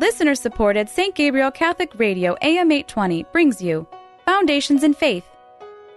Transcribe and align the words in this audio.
Listener 0.00 0.34
supported 0.34 0.88
St. 0.88 1.14
Gabriel 1.14 1.50
Catholic 1.50 1.92
Radio 1.98 2.34
AM 2.40 2.72
820 2.72 3.24
brings 3.32 3.60
you 3.60 3.86
Foundations 4.24 4.82
in 4.82 4.94
Faith. 4.94 5.26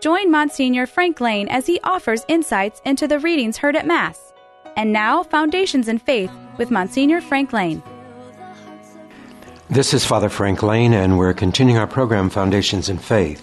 Join 0.02 0.30
Monsignor 0.30 0.88
Frank 0.88 1.22
Lane 1.22 1.48
as 1.48 1.66
he 1.66 1.80
offers 1.86 2.26
insights 2.28 2.82
into 2.84 3.08
the 3.08 3.20
readings 3.20 3.56
heard 3.56 3.78
at 3.78 3.88
Mass. 3.88 4.34
And 4.76 4.92
now, 4.92 5.24
Foundations 5.24 5.88
in 5.88 6.00
Faith 6.00 6.30
with 6.58 6.70
Monsignor 6.70 7.22
Frank 7.22 7.54
Lane. 7.54 7.82
This 9.70 9.94
is 9.94 10.04
Father 10.04 10.28
Frank 10.28 10.62
Lane, 10.62 10.94
and 10.94 11.18
we're 11.18 11.34
continuing 11.34 11.80
our 11.80 11.88
program, 11.88 12.30
Foundations 12.30 12.90
in 12.90 12.98
Faith. 12.98 13.42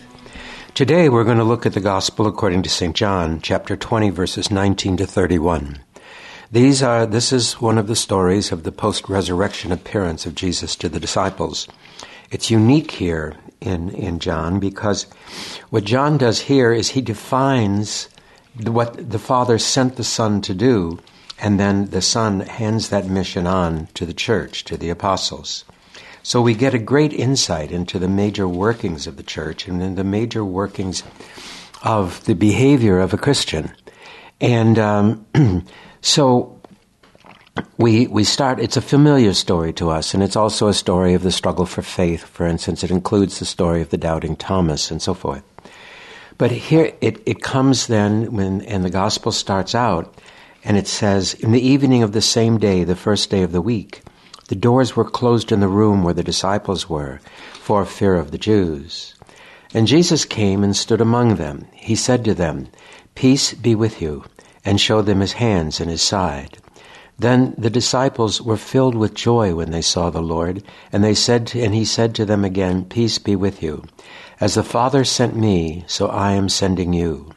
Today, 0.74 1.08
we're 1.08 1.24
going 1.24 1.38
to 1.38 1.42
look 1.44 1.64
at 1.64 1.72
the 1.72 1.80
Gospel 1.80 2.26
according 2.26 2.64
to 2.64 2.68
St. 2.68 2.94
John, 2.94 3.40
chapter 3.40 3.78
20, 3.78 4.10
verses 4.10 4.50
19 4.50 4.98
to 4.98 5.06
31. 5.06 5.80
These 6.52 6.82
are, 6.82 7.06
this 7.06 7.32
is 7.32 7.60
one 7.60 7.78
of 7.78 7.86
the 7.86 7.94
stories 7.94 8.50
of 8.50 8.64
the 8.64 8.72
post 8.72 9.08
resurrection 9.08 9.70
appearance 9.70 10.26
of 10.26 10.34
Jesus 10.34 10.74
to 10.76 10.88
the 10.88 10.98
disciples. 10.98 11.68
It's 12.32 12.50
unique 12.50 12.90
here 12.90 13.36
in, 13.60 13.90
in 13.90 14.18
John 14.18 14.58
because 14.58 15.04
what 15.70 15.84
John 15.84 16.18
does 16.18 16.40
here 16.40 16.72
is 16.72 16.88
he 16.88 17.02
defines 17.02 18.08
what 18.64 19.10
the 19.10 19.20
Father 19.20 19.60
sent 19.60 19.94
the 19.94 20.02
Son 20.02 20.40
to 20.40 20.52
do, 20.52 20.98
and 21.38 21.60
then 21.60 21.90
the 21.90 22.02
Son 22.02 22.40
hands 22.40 22.88
that 22.88 23.06
mission 23.06 23.46
on 23.46 23.86
to 23.94 24.04
the 24.04 24.12
church, 24.12 24.64
to 24.64 24.76
the 24.76 24.90
apostles. 24.90 25.64
So 26.24 26.42
we 26.42 26.54
get 26.54 26.74
a 26.74 26.80
great 26.80 27.12
insight 27.12 27.70
into 27.70 28.00
the 28.00 28.08
major 28.08 28.48
workings 28.48 29.06
of 29.06 29.16
the 29.16 29.22
church 29.22 29.68
and 29.68 29.80
then 29.80 29.94
the 29.94 30.02
major 30.02 30.44
workings 30.44 31.04
of 31.84 32.24
the 32.24 32.34
behavior 32.34 32.98
of 32.98 33.14
a 33.14 33.18
Christian. 33.18 33.72
And 34.40 34.78
um, 34.80 35.26
So 36.02 36.60
we 37.76 38.06
we 38.06 38.24
start 38.24 38.60
it's 38.60 38.76
a 38.76 38.82
familiar 38.82 39.34
story 39.34 39.72
to 39.74 39.90
us 39.90 40.14
and 40.14 40.22
it's 40.22 40.36
also 40.36 40.68
a 40.68 40.74
story 40.74 41.14
of 41.14 41.22
the 41.22 41.32
struggle 41.32 41.66
for 41.66 41.82
faith 41.82 42.24
for 42.24 42.46
instance. 42.46 42.82
It 42.82 42.90
includes 42.90 43.38
the 43.38 43.44
story 43.44 43.82
of 43.82 43.90
the 43.90 43.98
doubting 43.98 44.36
thomas 44.36 44.90
and 44.90 45.02
so 45.02 45.14
forth. 45.14 45.42
But 46.38 46.50
here 46.50 46.92
it, 47.00 47.22
it 47.26 47.42
comes 47.42 47.86
then 47.86 48.32
when 48.32 48.62
and 48.62 48.84
the 48.84 48.90
gospel 48.90 49.32
starts 49.32 49.74
out 49.74 50.14
and 50.64 50.76
it 50.76 50.86
says 50.86 51.34
in 51.34 51.52
the 51.52 51.66
evening 51.66 52.02
of 52.02 52.12
the 52.12 52.22
same 52.22 52.58
day 52.58 52.84
the 52.84 52.96
first 52.96 53.30
day 53.30 53.42
of 53.42 53.52
the 53.52 53.62
week 53.62 54.02
the 54.48 54.56
doors 54.56 54.96
were 54.96 55.08
closed 55.08 55.52
in 55.52 55.60
the 55.60 55.68
room 55.68 56.02
where 56.02 56.14
the 56.14 56.24
disciples 56.24 56.88
were 56.88 57.20
for 57.52 57.84
fear 57.84 58.16
of 58.16 58.30
the 58.30 58.38
jews. 58.38 59.14
And 59.74 59.86
jesus 59.86 60.24
came 60.24 60.64
and 60.64 60.74
stood 60.74 61.00
among 61.00 61.36
them. 61.36 61.66
He 61.72 61.94
said 61.94 62.24
to 62.24 62.34
them 62.34 62.68
peace 63.14 63.52
be 63.52 63.74
with 63.74 64.00
you 64.00 64.24
and 64.64 64.80
showed 64.80 65.06
them 65.06 65.20
his 65.20 65.32
hands 65.32 65.80
and 65.80 65.90
his 65.90 66.02
side. 66.02 66.58
Then 67.18 67.54
the 67.58 67.68
disciples 67.68 68.40
were 68.40 68.56
filled 68.56 68.94
with 68.94 69.14
joy 69.14 69.54
when 69.54 69.70
they 69.70 69.82
saw 69.82 70.08
the 70.08 70.22
Lord, 70.22 70.62
and 70.90 71.04
they 71.04 71.14
said 71.14 71.52
and 71.54 71.74
he 71.74 71.84
said 71.84 72.14
to 72.14 72.24
them 72.24 72.44
again, 72.44 72.84
Peace 72.84 73.18
be 73.18 73.36
with 73.36 73.62
you. 73.62 73.84
As 74.40 74.54
the 74.54 74.62
Father 74.62 75.04
sent 75.04 75.36
me, 75.36 75.84
so 75.86 76.08
I 76.08 76.32
am 76.32 76.48
sending 76.48 76.94
you. 76.94 77.32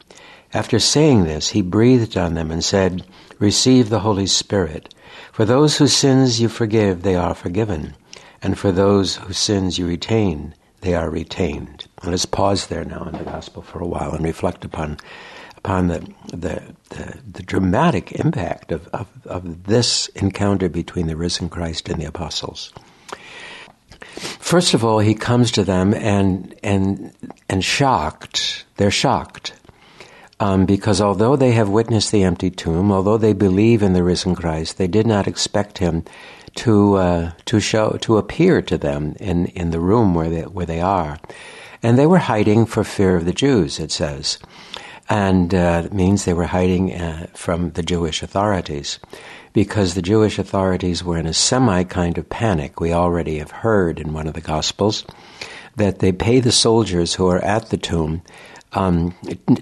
After 0.54 0.80
saying 0.80 1.26
this, 1.26 1.50
he 1.50 1.62
breathed 1.62 2.16
on 2.16 2.36
them 2.36 2.50
and 2.50 2.64
said, 2.64 3.06
Receive 3.40 3.90
the 3.90 4.00
Holy 4.00 4.28
Spirit. 4.28 4.94
For 5.34 5.44
those 5.44 5.78
whose 5.78 5.96
sins 5.96 6.40
you 6.40 6.48
forgive, 6.48 7.02
they 7.02 7.16
are 7.16 7.36
forgiven. 7.36 7.96
And 8.42 8.58
for 8.58 8.72
those 8.72 9.18
whose 9.18 9.38
sins 9.38 9.78
you 9.78 9.88
retain, 9.88 10.54
they 10.82 10.96
are 10.96 11.10
retained. 11.10 11.88
Let 12.04 12.14
us 12.14 12.26
pause 12.26 12.68
there 12.68 12.86
now 12.86 13.04
in 13.04 13.18
the 13.18 13.24
Gospel 13.24 13.64
for 13.64 13.80
a 13.80 13.88
while 13.88 14.14
and 14.14 14.24
reflect 14.24 14.64
upon 14.64 14.98
upon 15.64 15.88
the, 15.88 16.00
the, 16.28 16.62
the, 16.90 17.18
the 17.32 17.44
dramatic 17.44 18.12
impact 18.12 18.74
of, 18.74 18.86
of, 18.90 19.08
of 19.26 19.64
this 19.64 20.08
encounter 20.10 20.68
between 20.68 21.08
the 21.08 21.16
risen 21.16 21.48
Christ 21.48 21.88
and 21.88 22.02
the 22.02 22.06
apostles. 22.06 22.74
First 24.00 24.74
of 24.74 24.84
all, 24.84 25.00
he 25.00 25.16
comes 25.16 25.52
to 25.52 25.64
them 25.64 25.94
and, 25.94 26.54
and, 26.64 27.14
and 27.48 27.64
shocked, 27.64 28.66
they're 28.76 28.92
shocked. 28.92 29.54
Um, 30.42 30.66
because 30.66 31.00
although 31.00 31.38
they 31.38 31.52
have 31.52 31.70
witnessed 31.70 32.12
the 32.12 32.24
empty 32.24 32.50
tomb, 32.50 32.92
although 32.92 33.18
they 33.18 33.32
believe 33.32 33.82
in 33.82 33.94
the 33.94 34.04
risen 34.04 34.36
Christ, 34.36 34.78
they 34.78 34.88
did 34.88 35.08
not 35.08 35.28
expect 35.28 35.78
him 35.78 36.04
to 36.56 36.96
uh, 36.96 37.32
to 37.46 37.60
show 37.60 37.98
to 38.02 38.18
appear 38.18 38.62
to 38.62 38.78
them 38.78 39.16
in, 39.20 39.46
in 39.48 39.72
the 39.72 39.80
room 39.80 40.14
where 40.14 40.30
they 40.30 40.42
where 40.42 40.66
they 40.66 40.82
are, 40.82 41.18
and 41.82 41.98
they 41.98 42.06
were 42.06 42.18
hiding 42.18 42.66
for 42.66 42.84
fear 42.84 43.16
of 43.16 43.26
the 43.26 43.34
Jews. 43.34 43.80
It 43.80 43.92
says, 43.92 44.38
and 45.10 45.54
uh, 45.54 45.88
means 45.92 46.26
they 46.26 46.34
were 46.34 46.46
hiding 46.46 46.94
uh, 46.94 47.28
from 47.34 47.72
the 47.72 47.84
Jewish 47.84 48.24
authorities 48.24 49.00
because 49.54 49.94
the 49.94 50.02
Jewish 50.02 50.40
authorities 50.40 51.04
were 51.04 51.18
in 51.18 51.28
a 51.28 51.34
semi 51.34 51.84
kind 51.84 52.18
of 52.18 52.30
panic. 52.30 52.80
We 52.80 52.94
already 52.94 53.38
have 53.40 53.52
heard 53.52 54.00
in 54.00 54.14
one 54.14 54.28
of 54.28 54.34
the 54.34 54.42
Gospels 54.42 55.06
that 55.76 56.00
they 56.00 56.12
pay 56.12 56.40
the 56.40 56.52
soldiers 56.52 57.16
who 57.16 57.28
are 57.28 57.44
at 57.44 57.70
the 57.70 57.78
tomb 57.78 58.22
um, 58.74 59.16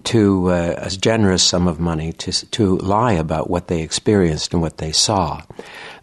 to 0.03 0.50
uh, 0.51 0.75
a 0.78 0.90
generous 0.90 1.44
sum 1.44 1.68
of 1.68 1.80
money 1.80 2.13
to, 2.13 2.31
to 2.51 2.78
lie 2.78 3.13
about 3.13 3.50
what 3.50 3.68
they 3.68 3.81
experienced 3.81 4.53
and 4.53 4.62
what 4.62 4.78
they 4.78 4.91
saw. 4.91 5.41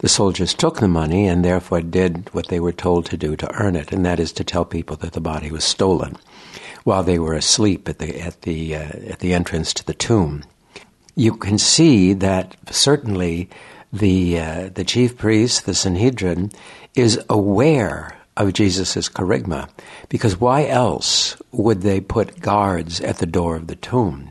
The 0.01 0.09
soldiers 0.09 0.53
took 0.53 0.81
the 0.81 0.89
money 0.89 1.27
and 1.27 1.45
therefore 1.45 1.81
did 1.81 2.33
what 2.35 2.49
they 2.49 2.61
were 2.61 2.73
told 2.73 3.07
to 3.07 3.17
do 3.17 3.35
to 3.37 3.55
earn 3.55 3.77
it, 3.77 3.93
and 3.93 4.05
that 4.05 4.21
is 4.21 4.33
to 4.33 4.45
tell 4.45 4.65
people 4.65 4.97
that 4.97 5.13
the 5.13 5.21
body 5.21 5.51
was 5.51 5.65
stolen 5.65 6.17
while 6.89 7.05
they 7.05 7.19
were 7.19 7.35
asleep 7.35 7.87
at 7.87 7.99
the 7.99 8.19
at 8.19 8.41
the 8.43 8.75
uh, 8.75 9.13
at 9.13 9.19
the 9.19 9.35
entrance 9.35 9.75
to 9.75 9.85
the 9.85 9.93
tomb. 9.93 10.43
You 11.15 11.37
can 11.37 11.59
see 11.59 12.15
that 12.15 12.57
certainly 12.71 13.51
the 13.93 14.39
uh, 14.41 14.71
the 14.75 14.85
chief 14.85 15.19
priest, 15.19 15.67
the 15.67 15.75
Sanhedrin, 15.75 16.51
is 16.95 17.21
aware 17.29 18.17
of 18.39 18.55
Jesus' 18.55 19.11
kerygma, 19.11 19.69
because 20.09 20.41
why 20.41 20.65
else 20.65 21.37
would 21.53 21.83
they 21.83 22.01
put 22.01 22.41
guards 22.41 23.03
at 23.03 23.19
the 23.19 23.27
door 23.27 23.57
of 23.57 23.67
the 23.67 23.77
tomb 23.77 24.31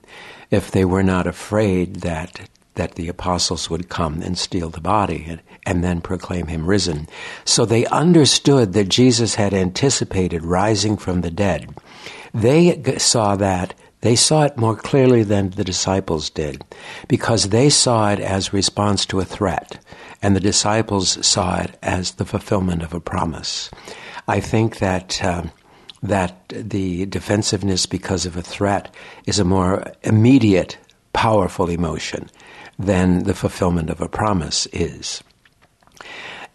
if 0.49 0.71
they 0.71 0.85
were 0.85 1.03
not 1.03 1.27
afraid 1.27 1.97
that 1.97 2.49
that 2.73 2.95
the 2.95 3.09
apostles 3.09 3.69
would 3.69 3.89
come 3.89 4.21
and 4.21 4.37
steal 4.37 4.69
the 4.69 4.81
body 4.81 5.25
and, 5.27 5.41
and 5.65 5.83
then 5.83 5.99
proclaim 5.99 6.47
him 6.47 6.65
risen. 6.65 7.07
So 7.43 7.65
they 7.65 7.85
understood 7.87 8.73
that 8.73 8.87
Jesus 8.87 9.35
had 9.35 9.53
anticipated 9.53 10.43
rising 10.43 10.95
from 10.95 11.21
the 11.21 11.31
dead. 11.31 11.73
They 12.33 12.97
saw 12.97 13.35
that. 13.35 13.73
They 14.01 14.15
saw 14.15 14.43
it 14.43 14.57
more 14.57 14.75
clearly 14.75 15.23
than 15.23 15.49
the 15.49 15.63
disciples 15.63 16.29
did 16.29 16.63
because 17.07 17.49
they 17.49 17.69
saw 17.69 18.11
it 18.11 18.19
as 18.19 18.53
response 18.53 19.05
to 19.07 19.19
a 19.19 19.25
threat, 19.25 19.83
and 20.21 20.35
the 20.35 20.39
disciples 20.39 21.25
saw 21.25 21.61
it 21.61 21.77
as 21.81 22.11
the 22.11 22.25
fulfillment 22.25 22.83
of 22.83 22.93
a 22.93 22.99
promise. 22.99 23.71
I 24.27 24.39
think 24.39 24.79
that. 24.79 25.23
Um, 25.23 25.51
that 26.03 26.49
the 26.49 27.05
defensiveness 27.07 27.85
because 27.85 28.25
of 28.25 28.37
a 28.37 28.41
threat 28.41 28.93
is 29.25 29.39
a 29.39 29.43
more 29.43 29.91
immediate, 30.03 30.77
powerful 31.13 31.69
emotion 31.69 32.29
than 32.77 33.23
the 33.23 33.33
fulfillment 33.33 33.89
of 33.89 34.01
a 34.01 34.09
promise 34.09 34.67
is. 34.71 35.23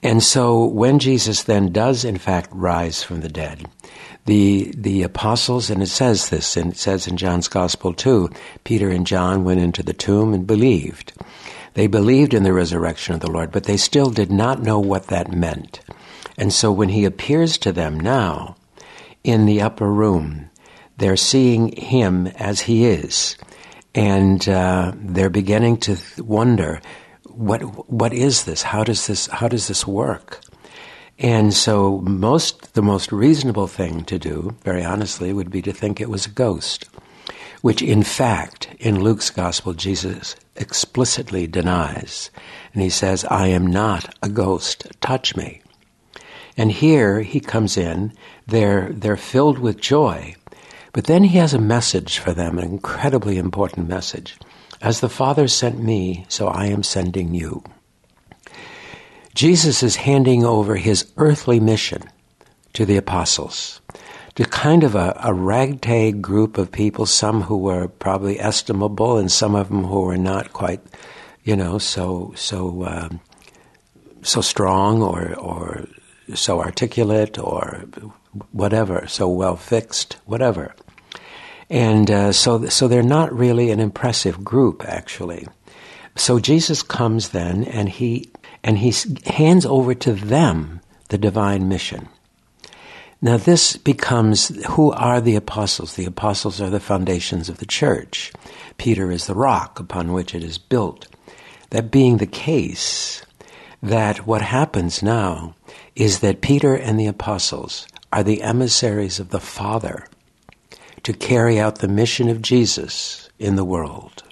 And 0.02 0.22
so 0.22 0.64
when 0.64 0.98
Jesus 0.98 1.44
then 1.44 1.72
does 1.72 2.04
in 2.04 2.18
fact 2.18 2.50
rise 2.52 3.02
from 3.02 3.20
the 3.20 3.28
dead, 3.28 3.66
the 4.26 4.72
the 4.76 5.02
apostles, 5.02 5.70
and 5.70 5.82
it 5.82 5.88
says 5.88 6.30
this, 6.30 6.56
and 6.56 6.72
it 6.72 6.78
says 6.78 7.06
in 7.06 7.16
John's 7.16 7.48
Gospel 7.48 7.92
too, 7.92 8.30
Peter 8.64 8.88
and 8.90 9.06
John 9.06 9.44
went 9.44 9.60
into 9.60 9.82
the 9.82 9.92
tomb 9.92 10.32
and 10.32 10.46
believed. 10.46 11.12
They 11.74 11.86
believed 11.86 12.34
in 12.34 12.42
the 12.42 12.52
resurrection 12.52 13.14
of 13.14 13.20
the 13.20 13.30
Lord, 13.30 13.50
but 13.50 13.64
they 13.64 13.76
still 13.76 14.10
did 14.10 14.30
not 14.30 14.62
know 14.62 14.78
what 14.78 15.06
that 15.06 15.32
meant. 15.32 15.80
And 16.36 16.52
so 16.52 16.70
when 16.70 16.90
he 16.90 17.04
appears 17.04 17.58
to 17.58 17.72
them 17.72 17.98
now 17.98 18.56
in 19.24 19.46
the 19.46 19.62
upper 19.62 19.90
room, 19.90 20.50
they're 20.98 21.16
seeing 21.16 21.74
him 21.76 22.26
as 22.26 22.60
he 22.60 22.84
is. 22.86 23.36
And 23.94 24.46
uh, 24.48 24.92
they're 24.94 25.30
beginning 25.30 25.78
to 25.78 25.96
wonder, 26.18 26.80
what 27.24 27.62
what 27.90 28.12
is 28.12 28.44
this? 28.44 28.62
How 28.62 28.84
does 28.84 29.06
this 29.06 29.26
how 29.26 29.48
does 29.48 29.68
this 29.68 29.86
work? 29.86 30.40
And 31.18 31.54
so, 31.54 32.00
most 32.00 32.74
the 32.74 32.82
most 32.82 33.12
reasonable 33.12 33.66
thing 33.66 34.04
to 34.04 34.18
do, 34.18 34.56
very 34.64 34.84
honestly, 34.84 35.32
would 35.32 35.50
be 35.50 35.62
to 35.62 35.72
think 35.72 36.00
it 36.00 36.10
was 36.10 36.26
a 36.26 36.30
ghost, 36.30 36.88
which 37.60 37.82
in 37.82 38.02
fact, 38.02 38.68
in 38.80 39.02
Luke's 39.02 39.30
gospel, 39.30 39.72
Jesus 39.72 40.34
explicitly 40.56 41.46
denies, 41.46 42.30
and 42.72 42.82
he 42.82 42.90
says, 42.90 43.24
"I 43.26 43.48
am 43.48 43.66
not 43.66 44.14
a 44.22 44.28
ghost. 44.28 44.86
Touch 45.00 45.36
me." 45.36 45.62
And 46.56 46.72
here 46.72 47.20
he 47.20 47.40
comes 47.40 47.76
in; 47.76 48.12
they're 48.46 48.90
they're 48.92 49.16
filled 49.16 49.58
with 49.58 49.80
joy, 49.80 50.34
but 50.92 51.04
then 51.04 51.24
he 51.24 51.38
has 51.38 51.54
a 51.54 51.60
message 51.60 52.18
for 52.18 52.32
them, 52.32 52.58
an 52.58 52.64
incredibly 52.64 53.38
important 53.38 53.88
message. 53.88 54.38
As 54.80 55.00
the 55.00 55.08
Father 55.08 55.46
sent 55.46 55.80
me, 55.80 56.26
so 56.28 56.48
I 56.48 56.66
am 56.66 56.82
sending 56.82 57.34
you. 57.34 57.62
Jesus 59.34 59.82
is 59.82 59.96
handing 59.96 60.44
over 60.44 60.76
his 60.76 61.10
earthly 61.16 61.60
mission 61.60 62.02
to 62.74 62.84
the 62.84 62.96
apostles, 62.96 63.80
to 64.34 64.44
kind 64.44 64.84
of 64.84 64.94
a, 64.94 65.18
a, 65.22 65.32
ragtag 65.32 66.22
group 66.22 66.58
of 66.58 66.72
people, 66.72 67.06
some 67.06 67.42
who 67.42 67.58
were 67.58 67.88
probably 67.88 68.40
estimable 68.40 69.18
and 69.18 69.30
some 69.30 69.54
of 69.54 69.68
them 69.68 69.84
who 69.84 70.00
were 70.02 70.16
not 70.16 70.52
quite, 70.52 70.80
you 71.44 71.54
know, 71.54 71.78
so 71.78 72.32
so 72.34 72.84
um, 72.86 73.20
so 74.22 74.40
strong 74.40 75.02
or 75.02 75.34
or 75.34 75.86
so 76.34 76.60
articulate 76.60 77.38
or 77.38 77.84
whatever, 78.52 79.06
so 79.06 79.28
well 79.28 79.56
fixed, 79.56 80.14
whatever. 80.24 80.74
And 81.68 82.10
uh, 82.10 82.32
so, 82.32 82.66
so 82.68 82.86
they're 82.86 83.02
not 83.02 83.32
really 83.32 83.70
an 83.70 83.80
impressive 83.80 84.44
group, 84.44 84.84
actually. 84.86 85.46
So 86.16 86.38
Jesus 86.38 86.82
comes 86.82 87.30
then, 87.30 87.64
and 87.64 87.88
he 87.88 88.30
and 88.64 88.78
he 88.78 88.94
hands 89.26 89.66
over 89.66 89.94
to 89.94 90.12
them 90.12 90.80
the 91.08 91.18
divine 91.18 91.68
mission. 91.68 92.08
Now, 93.20 93.36
this 93.36 93.76
becomes 93.76 94.48
who 94.66 94.90
are 94.90 95.20
the 95.20 95.36
apostles? 95.36 95.94
The 95.94 96.06
apostles 96.06 96.60
are 96.60 96.70
the 96.70 96.80
foundations 96.80 97.48
of 97.48 97.58
the 97.58 97.66
church. 97.66 98.32
Peter 98.78 99.12
is 99.12 99.26
the 99.26 99.34
rock 99.34 99.78
upon 99.78 100.12
which 100.12 100.34
it 100.34 100.42
is 100.42 100.58
built. 100.58 101.06
That 101.70 101.92
being 101.92 102.16
the 102.16 102.26
case, 102.26 103.24
that 103.80 104.26
what 104.26 104.42
happens 104.42 105.02
now 105.02 105.54
is 105.94 106.18
that 106.20 106.40
Peter 106.40 106.74
and 106.74 106.98
the 106.98 107.06
apostles 107.06 107.86
are 108.12 108.24
the 108.24 108.42
emissaries 108.42 109.20
of 109.20 109.30
the 109.30 109.40
Father 109.40 110.06
to 111.02 111.12
carry 111.12 111.60
out 111.60 111.78
the 111.78 111.88
mission 111.88 112.28
of 112.28 112.42
Jesus 112.42 113.30
in 113.38 113.56
the 113.56 113.64
world. 113.64 114.22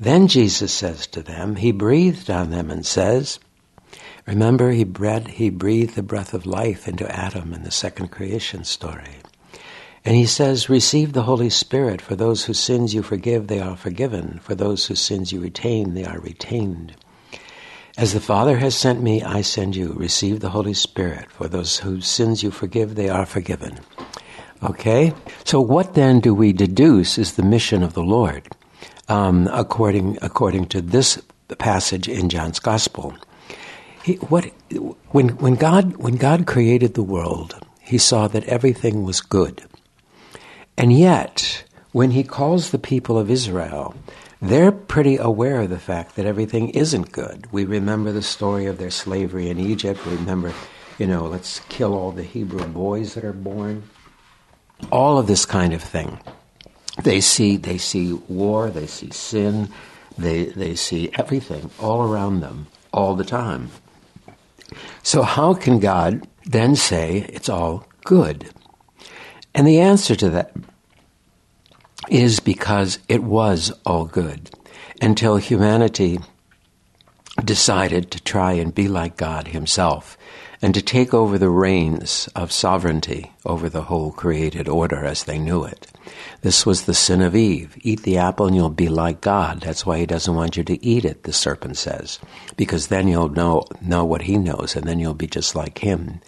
Then 0.00 0.28
Jesus 0.28 0.72
says 0.72 1.06
to 1.08 1.22
them, 1.22 1.56
He 1.56 1.72
breathed 1.72 2.30
on 2.30 2.48
them 2.48 2.70
and 2.70 2.86
says, 2.86 3.38
Remember, 4.26 4.70
he, 4.70 4.82
bred, 4.82 5.28
he 5.28 5.50
breathed 5.50 5.94
the 5.94 6.02
breath 6.02 6.32
of 6.32 6.46
life 6.46 6.88
into 6.88 7.14
Adam 7.14 7.52
in 7.52 7.64
the 7.64 7.70
second 7.70 8.08
creation 8.08 8.64
story. 8.64 9.16
And 10.02 10.16
he 10.16 10.24
says, 10.24 10.70
Receive 10.70 11.12
the 11.12 11.24
Holy 11.24 11.50
Spirit. 11.50 12.00
For 12.00 12.16
those 12.16 12.46
whose 12.46 12.58
sins 12.58 12.94
you 12.94 13.02
forgive, 13.02 13.48
they 13.48 13.60
are 13.60 13.76
forgiven. 13.76 14.40
For 14.42 14.54
those 14.54 14.86
whose 14.86 15.00
sins 15.00 15.32
you 15.32 15.40
retain, 15.40 15.92
they 15.92 16.06
are 16.06 16.18
retained. 16.20 16.96
As 17.98 18.14
the 18.14 18.20
Father 18.20 18.56
has 18.56 18.74
sent 18.74 19.02
me, 19.02 19.22
I 19.22 19.42
send 19.42 19.76
you. 19.76 19.92
Receive 19.92 20.40
the 20.40 20.48
Holy 20.48 20.72
Spirit. 20.72 21.30
For 21.30 21.46
those 21.46 21.76
whose 21.76 22.06
sins 22.08 22.42
you 22.42 22.50
forgive, 22.50 22.94
they 22.94 23.10
are 23.10 23.26
forgiven. 23.26 23.80
Okay? 24.62 25.12
So, 25.44 25.60
what 25.60 25.92
then 25.92 26.20
do 26.20 26.34
we 26.34 26.54
deduce 26.54 27.18
is 27.18 27.34
the 27.34 27.42
mission 27.42 27.82
of 27.82 27.92
the 27.92 28.02
Lord, 28.02 28.48
um, 29.10 29.48
according, 29.52 30.18
according 30.22 30.66
to 30.66 30.80
this 30.80 31.20
passage 31.58 32.08
in 32.08 32.28
John's 32.28 32.60
Gospel? 32.60 33.14
He, 34.02 34.14
what, 34.14 34.44
when, 35.10 35.30
when, 35.38 35.56
God, 35.56 35.96
when 35.96 36.16
God 36.16 36.46
created 36.46 36.94
the 36.94 37.02
world, 37.02 37.58
he 37.80 37.98
saw 37.98 38.28
that 38.28 38.44
everything 38.44 39.02
was 39.02 39.20
good. 39.20 39.62
And 40.78 40.92
yet, 40.92 41.64
when 41.92 42.12
he 42.12 42.22
calls 42.22 42.70
the 42.70 42.78
people 42.78 43.18
of 43.18 43.30
Israel, 43.30 43.94
they're 44.40 44.72
pretty 44.72 45.18
aware 45.18 45.62
of 45.62 45.70
the 45.70 45.78
fact 45.78 46.16
that 46.16 46.24
everything 46.24 46.70
isn't 46.70 47.12
good. 47.12 47.46
We 47.52 47.64
remember 47.64 48.12
the 48.12 48.22
story 48.22 48.66
of 48.66 48.78
their 48.78 48.90
slavery 48.90 49.50
in 49.50 49.58
Egypt. 49.58 50.06
We 50.06 50.14
remember, 50.14 50.54
you 50.98 51.06
know, 51.06 51.26
let's 51.26 51.60
kill 51.68 51.94
all 51.94 52.12
the 52.12 52.22
Hebrew 52.22 52.66
boys 52.66 53.14
that 53.14 53.24
are 53.24 53.34
born. 53.34 53.82
All 54.90 55.18
of 55.18 55.26
this 55.26 55.44
kind 55.44 55.74
of 55.74 55.82
thing. 55.82 56.18
They 57.02 57.20
see, 57.20 57.56
they 57.56 57.78
see 57.78 58.12
war, 58.12 58.70
they 58.70 58.86
see 58.86 59.10
sin, 59.10 59.70
they, 60.18 60.44
they 60.44 60.74
see 60.74 61.10
everything 61.14 61.70
all 61.78 62.02
around 62.02 62.40
them 62.40 62.66
all 62.92 63.14
the 63.14 63.24
time. 63.24 63.70
So, 65.02 65.22
how 65.22 65.54
can 65.54 65.80
God 65.80 66.26
then 66.44 66.76
say 66.76 67.26
it's 67.30 67.48
all 67.48 67.86
good? 68.04 68.50
And 69.54 69.66
the 69.66 69.80
answer 69.80 70.14
to 70.16 70.30
that 70.30 70.54
is 72.08 72.40
because 72.40 72.98
it 73.08 73.22
was 73.22 73.72
all 73.84 74.04
good 74.04 74.50
until 75.00 75.36
humanity 75.36 76.18
decided 77.44 78.10
to 78.10 78.22
try 78.22 78.52
and 78.52 78.74
be 78.74 78.88
like 78.88 79.16
God 79.16 79.48
Himself 79.48 80.16
and 80.62 80.74
to 80.74 80.82
take 80.82 81.14
over 81.14 81.38
the 81.38 81.48
reins 81.48 82.28
of 82.36 82.52
sovereignty 82.52 83.32
over 83.46 83.68
the 83.68 83.82
whole 83.82 84.12
created 84.12 84.68
order 84.68 85.04
as 85.04 85.24
they 85.24 85.38
knew 85.38 85.64
it. 85.64 85.86
This 86.42 86.66
was 86.66 86.82
the 86.82 86.94
sin 86.94 87.22
of 87.22 87.34
Eve. 87.34 87.76
Eat 87.82 88.02
the 88.02 88.18
apple 88.18 88.46
and 88.46 88.56
you'll 88.56 88.68
be 88.68 88.88
like 88.88 89.20
God. 89.20 89.60
That's 89.60 89.86
why 89.86 89.98
he 89.98 90.06
doesn't 90.06 90.34
want 90.34 90.56
you 90.56 90.64
to 90.64 90.84
eat 90.84 91.04
it, 91.04 91.22
the 91.22 91.32
serpent 91.32 91.76
says. 91.78 92.18
Because 92.56 92.88
then 92.88 93.08
you'll 93.08 93.28
know, 93.30 93.64
know 93.80 94.04
what 94.04 94.22
he 94.22 94.36
knows 94.36 94.76
and 94.76 94.86
then 94.86 94.98
you'll 94.98 95.14
be 95.14 95.26
just 95.26 95.54
like 95.54 95.78
him. 95.78 96.20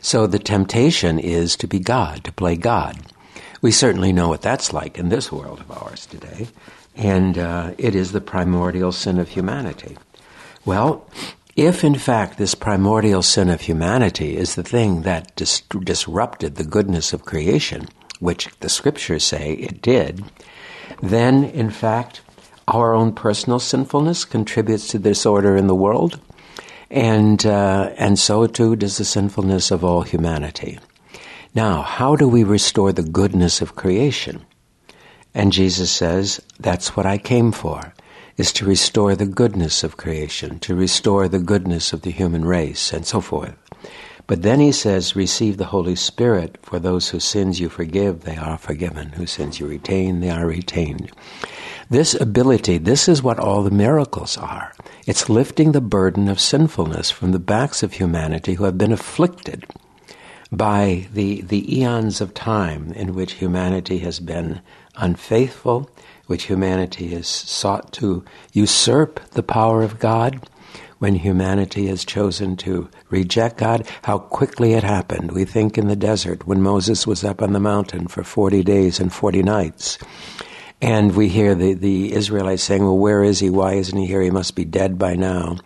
So 0.00 0.26
the 0.26 0.38
temptation 0.38 1.18
is 1.18 1.56
to 1.56 1.66
be 1.66 1.78
God, 1.78 2.24
to 2.24 2.32
play 2.32 2.56
God. 2.56 2.98
We 3.62 3.70
certainly 3.70 4.12
know 4.12 4.28
what 4.28 4.42
that's 4.42 4.72
like 4.72 4.98
in 4.98 5.08
this 5.08 5.32
world 5.32 5.60
of 5.60 5.70
ours 5.70 6.06
today. 6.06 6.48
And 6.94 7.38
uh, 7.38 7.72
it 7.78 7.94
is 7.94 8.12
the 8.12 8.20
primordial 8.20 8.92
sin 8.92 9.18
of 9.18 9.28
humanity. 9.28 9.96
Well, 10.68 11.06
if 11.56 11.82
in 11.82 11.94
fact 11.94 12.36
this 12.36 12.54
primordial 12.54 13.22
sin 13.22 13.48
of 13.48 13.62
humanity 13.62 14.36
is 14.36 14.54
the 14.54 14.62
thing 14.62 15.00
that 15.00 15.34
dis- 15.34 15.62
disrupted 15.62 16.56
the 16.56 16.70
goodness 16.76 17.14
of 17.14 17.24
creation, 17.24 17.88
which 18.20 18.50
the 18.60 18.68
scriptures 18.68 19.24
say 19.24 19.54
it 19.54 19.80
did, 19.80 20.22
then 21.02 21.42
in 21.42 21.70
fact 21.70 22.20
our 22.68 22.94
own 22.94 23.14
personal 23.14 23.58
sinfulness 23.58 24.26
contributes 24.26 24.88
to 24.88 24.98
disorder 24.98 25.56
in 25.56 25.68
the 25.68 25.74
world, 25.74 26.20
and 26.90 27.46
uh, 27.46 27.94
and 27.96 28.18
so 28.18 28.46
too 28.46 28.76
does 28.76 28.98
the 28.98 29.06
sinfulness 29.06 29.70
of 29.70 29.82
all 29.82 30.02
humanity. 30.02 30.78
Now, 31.54 31.80
how 31.80 32.14
do 32.14 32.28
we 32.28 32.44
restore 32.44 32.92
the 32.92 33.10
goodness 33.20 33.62
of 33.62 33.74
creation? 33.74 34.44
And 35.32 35.50
Jesus 35.50 35.90
says, 35.90 36.42
That's 36.60 36.94
what 36.94 37.06
I 37.06 37.16
came 37.16 37.52
for, 37.52 37.94
is 38.38 38.52
to 38.52 38.64
restore 38.64 39.14
the 39.14 39.26
goodness 39.26 39.84
of 39.84 39.98
creation, 39.98 40.58
to 40.60 40.74
restore 40.74 41.28
the 41.28 41.38
goodness 41.40 41.92
of 41.92 42.02
the 42.02 42.10
human 42.10 42.44
race, 42.44 42.92
and 42.92 43.04
so 43.04 43.20
forth. 43.20 43.54
But 44.28 44.42
then 44.42 44.60
he 44.60 44.72
says, 44.72 45.16
Receive 45.16 45.56
the 45.56 45.64
Holy 45.64 45.96
Spirit, 45.96 46.58
for 46.62 46.78
those 46.78 47.08
whose 47.08 47.24
sins 47.24 47.60
you 47.60 47.68
forgive, 47.68 48.22
they 48.22 48.36
are 48.36 48.58
forgiven. 48.58 49.08
Whose 49.10 49.32
sins 49.32 49.58
you 49.58 49.66
retain, 49.66 50.20
they 50.20 50.30
are 50.30 50.46
retained. 50.46 51.10
This 51.90 52.14
ability, 52.14 52.76
this 52.78 53.08
is 53.08 53.22
what 53.22 53.38
all 53.38 53.62
the 53.62 53.70
miracles 53.70 54.36
are. 54.36 54.74
It's 55.06 55.30
lifting 55.30 55.72
the 55.72 55.80
burden 55.80 56.28
of 56.28 56.38
sinfulness 56.38 57.10
from 57.10 57.32
the 57.32 57.38
backs 57.38 57.82
of 57.82 57.94
humanity 57.94 58.54
who 58.54 58.64
have 58.64 58.76
been 58.76 58.92
afflicted 58.92 59.64
by 60.52 61.08
the, 61.12 61.40
the 61.40 61.78
eons 61.78 62.20
of 62.20 62.34
time 62.34 62.92
in 62.92 63.14
which 63.14 63.34
humanity 63.34 63.98
has 63.98 64.20
been 64.20 64.60
unfaithful, 64.96 65.90
which 66.28 66.44
humanity 66.44 67.08
has 67.08 67.26
sought 67.26 67.92
to 67.94 68.24
usurp 68.52 69.18
the 69.30 69.42
power 69.42 69.82
of 69.82 69.98
God 69.98 70.48
when 70.98 71.14
humanity 71.14 71.86
has 71.86 72.04
chosen 72.04 72.56
to 72.56 72.90
reject 73.08 73.58
God, 73.58 73.88
how 74.02 74.18
quickly 74.18 74.74
it 74.74 74.82
happened. 74.82 75.32
We 75.32 75.44
think 75.44 75.78
in 75.78 75.88
the 75.88 75.96
desert 75.96 76.46
when 76.46 76.60
Moses 76.60 77.06
was 77.06 77.24
up 77.24 77.40
on 77.40 77.52
the 77.52 77.60
mountain 77.60 78.08
for 78.08 78.22
40 78.22 78.62
days 78.62 79.00
and 79.00 79.12
40 79.12 79.42
nights. 79.42 79.98
And 80.80 81.16
we 81.16 81.28
hear 81.28 81.54
the, 81.54 81.74
the 81.74 82.12
Israelites 82.12 82.62
saying, 82.62 82.84
Well, 82.84 82.98
where 82.98 83.24
is 83.24 83.40
he? 83.40 83.50
Why 83.50 83.74
isn't 83.74 83.98
he 83.98 84.06
here? 84.06 84.22
He 84.22 84.30
must 84.30 84.54
be 84.54 84.64
dead 84.64 84.98
by 84.98 85.16
now. 85.16 85.56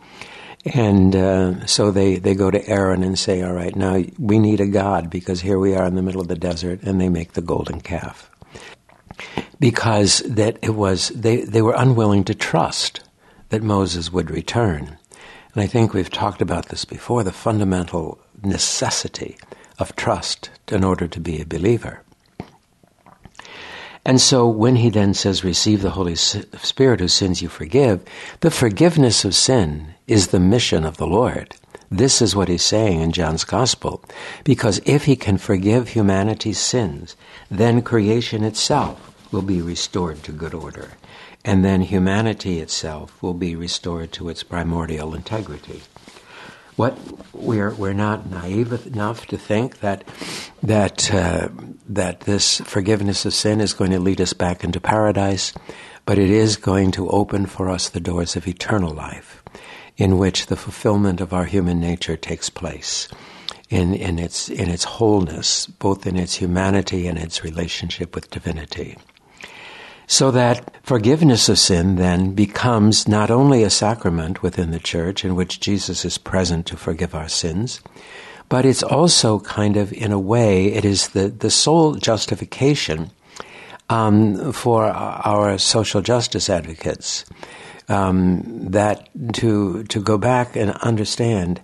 And 0.65 1.17
uh, 1.17 1.67
so 1.67 1.91
they, 1.91 2.17
they 2.17 2.35
go 2.35 2.51
to 2.51 2.67
Aaron 2.69 3.03
and 3.03 3.19
say, 3.19 3.43
All 3.43 3.53
right, 3.53 3.75
now 3.75 4.03
we 4.19 4.39
need 4.39 4.61
a 4.61 4.67
God 4.67 5.11
because 5.11 5.41
here 5.41 5.59
we 5.59 5.75
are 5.75 5.87
in 5.87 5.97
the 5.97 6.03
middle 6.03 6.21
of 6.21 6.29
the 6.29 6.37
desert, 6.37 6.83
and 6.83 7.01
they 7.01 7.09
make 7.09 7.33
the 7.33 7.43
golden 7.43 7.81
calf. 7.81 8.31
Because 9.63 10.19
that 10.27 10.59
it 10.61 10.75
was, 10.75 11.11
they, 11.11 11.43
they 11.43 11.63
were 11.63 11.77
unwilling 11.77 12.25
to 12.25 12.35
trust 12.35 12.99
that 13.51 13.63
Moses 13.63 14.13
would 14.13 14.29
return. 14.29 14.99
And 15.55 15.63
I 15.63 15.69
think 15.69 15.95
we've 15.95 16.11
talked 16.11 16.43
about 16.43 16.71
this 16.71 16.85
before 16.85 17.23
the 17.23 17.31
fundamental 17.31 18.19
necessity 18.43 19.37
of 19.79 19.95
trust 19.95 20.51
in 20.67 20.83
order 20.83 21.07
to 21.07 21.21
be 21.21 21.41
a 21.41 21.47
believer. 21.47 22.03
And 24.05 24.21
so 24.21 24.49
when 24.49 24.75
he 24.75 24.91
then 24.91 25.15
says, 25.15 25.45
receive 25.45 25.81
the 25.81 25.91
Holy 25.91 26.17
Spirit 26.17 26.99
whose 26.99 27.15
sins 27.15 27.41
you 27.41 27.49
forgive, 27.49 28.03
the 28.41 28.51
forgiveness 28.51 29.25
of 29.25 29.33
sin 29.33 29.95
is 30.09 30.29
the 30.29 30.41
mission 30.41 30.85
of 30.85 30.97
the 30.97 31.07
Lord. 31.07 31.55
This 31.89 32.21
is 32.21 32.35
what 32.35 32.49
he's 32.49 32.65
saying 32.65 33.01
in 33.01 33.13
John's 33.13 33.45
Gospel. 33.45 34.03
Because 34.43 34.81
if 34.85 35.05
he 35.05 35.15
can 35.15 35.39
forgive 35.39 35.91
humanity's 35.91 36.59
sins, 36.59 37.15
then 37.49 37.81
creation 37.81 38.43
itself 38.43 39.12
will 39.33 39.43
be 39.43 39.61
restored 39.61 40.23
to 40.23 40.33
good 40.33 40.55
order 40.55 40.91
and 41.45 41.65
then 41.65 41.81
humanity 41.81 42.61
itself 42.61 43.21
will 43.23 43.35
be 43.35 43.57
restored 43.57 44.13
to 44.13 44.29
its 44.29 44.43
primordial 44.43 45.15
integrity. 45.15 45.83
What 46.77 46.97
we're 47.35 47.75
we're 47.75 47.93
not 47.93 48.31
naive 48.31 48.87
enough 48.87 49.27
to 49.27 49.37
think 49.37 49.81
that 49.81 50.05
that 50.63 51.13
uh, 51.13 51.49
that 51.89 52.21
this 52.21 52.61
forgiveness 52.61 53.27
of 53.27 53.35
sin 53.35 53.61
is 53.61 53.75
going 53.75 53.91
to 53.91 53.99
lead 53.99 54.21
us 54.21 54.33
back 54.33 54.65
into 54.65 54.81
paradise, 54.81 55.53
but 56.07 56.19
it 56.19 56.31
is 56.31 56.57
going 56.57 56.93
to 56.93 57.11
open 57.11 57.47
for 57.47 57.69
us 57.69 57.89
the 57.89 58.01
doors 58.01 58.37
of 58.37 58.49
eternal 58.49 58.95
life, 58.95 59.43
in 59.99 60.17
which 60.17 60.47
the 60.47 60.57
fulfillment 60.57 61.21
of 61.21 61.35
our 61.35 61.45
human 61.45 61.79
nature 61.79 62.17
takes 62.17 62.49
place 62.49 63.07
in, 63.69 63.93
in 63.93 64.19
its 64.19 64.49
in 64.49 64.71
its 64.71 64.85
wholeness, 64.85 65.67
both 65.67 66.07
in 66.07 66.17
its 66.17 66.37
humanity 66.37 67.07
and 67.07 67.19
its 67.19 67.45
relationship 67.45 68.15
with 68.15 68.31
divinity. 68.31 68.97
So 70.07 70.31
that 70.33 70.75
forgiveness 70.83 71.49
of 71.49 71.59
sin 71.59 71.97
then 71.97 72.35
becomes 72.35 73.09
not 73.09 73.31
only 73.31 73.63
a 73.63 73.71
sacrament 73.71 74.43
within 74.43 74.71
the 74.71 74.81
church 74.81 75.25
in 75.25 75.35
which 75.35 75.61
Jesus 75.61 76.05
is 76.05 76.19
present 76.19 76.67
to 76.67 76.77
forgive 76.77 77.15
our 77.15 77.29
sins, 77.29 77.81
but 78.49 78.67
it's 78.67 78.83
also 78.83 79.39
kind 79.41 79.77
of, 79.77 79.93
in 79.93 80.13
a 80.13 80.19
way, 80.19 80.67
it 80.67 80.85
is 80.85 81.09
the, 81.09 81.29
the 81.29 81.51
sole 81.51 81.95
justification 81.95 83.11
um, 83.89 84.53
for 84.53 84.85
our 84.85 85.59
social 85.59 86.03
justice 86.03 86.51
advocates 86.51 87.25
um, 87.89 88.43
that 88.71 89.09
to 89.35 89.85
to 89.85 90.01
go 90.01 90.17
back 90.19 90.57
and 90.57 90.71
understand 90.83 91.61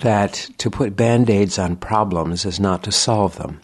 that 0.00 0.48
to 0.58 0.70
put 0.70 0.96
band 0.96 1.28
aids 1.28 1.58
on 1.58 1.76
problems 1.76 2.44
is 2.44 2.60
not 2.60 2.82
to 2.84 2.92
solve 2.92 3.36
them. 3.36 3.60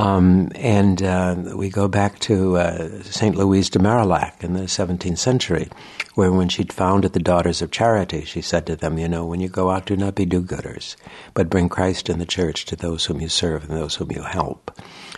Um, 0.00 0.50
and 0.54 1.02
uh, 1.02 1.36
we 1.54 1.68
go 1.68 1.86
back 1.86 2.20
to 2.20 2.56
uh, 2.56 3.02
St. 3.02 3.36
Louise 3.36 3.68
de 3.68 3.78
Marillac 3.78 4.42
in 4.42 4.54
the 4.54 4.62
17th 4.62 5.18
century, 5.18 5.68
where 6.14 6.32
when 6.32 6.48
she'd 6.48 6.72
founded 6.72 7.12
the 7.12 7.20
Daughters 7.20 7.60
of 7.60 7.70
Charity, 7.70 8.24
she 8.24 8.40
said 8.40 8.64
to 8.64 8.76
them, 8.76 8.96
You 8.96 9.10
know, 9.10 9.26
when 9.26 9.40
you 9.40 9.48
go 9.50 9.68
out, 9.68 9.84
do 9.84 9.98
not 9.98 10.14
be 10.14 10.24
do 10.24 10.40
gooders, 10.40 10.96
but 11.34 11.50
bring 11.50 11.68
Christ 11.68 12.08
and 12.08 12.18
the 12.18 12.24
church 12.24 12.64
to 12.66 12.76
those 12.76 13.04
whom 13.04 13.20
you 13.20 13.28
serve 13.28 13.68
and 13.68 13.78
those 13.78 13.96
whom 13.96 14.10
you 14.10 14.22
help. 14.22 14.74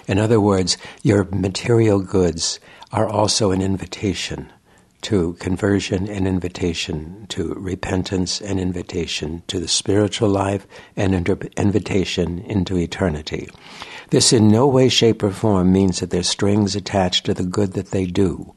In 0.09 0.19
other 0.19 0.41
words, 0.41 0.77
your 1.05 1.29
material 1.31 2.01
goods 2.01 2.59
are 2.91 3.09
also 3.09 3.53
an 3.53 3.63
invitation 3.63 4.53
to 5.03 5.35
conversion, 5.35 6.09
an 6.09 6.27
invitation 6.27 7.27
to 7.29 7.55
repentance, 7.55 8.41
an 8.41 8.59
invitation 8.59 9.45
to 9.47 9.61
the 9.61 9.69
spiritual 9.69 10.29
life, 10.29 10.67
and 10.97 11.15
an 11.15 11.25
invitation 11.57 12.41
into 12.41 12.77
eternity. 12.77 13.49
This 14.13 14.31
in 14.31 14.49
no 14.49 14.67
way, 14.67 14.91
shape, 14.91 15.23
or 15.23 15.31
form 15.31 15.73
means 15.73 16.01
that 16.01 16.11
there's 16.11 16.29
strings 16.29 16.77
attached 16.77 17.25
to 17.25 17.33
the 17.33 17.43
good 17.43 17.73
that 17.73 17.93
they 17.93 18.05
do. 18.05 18.55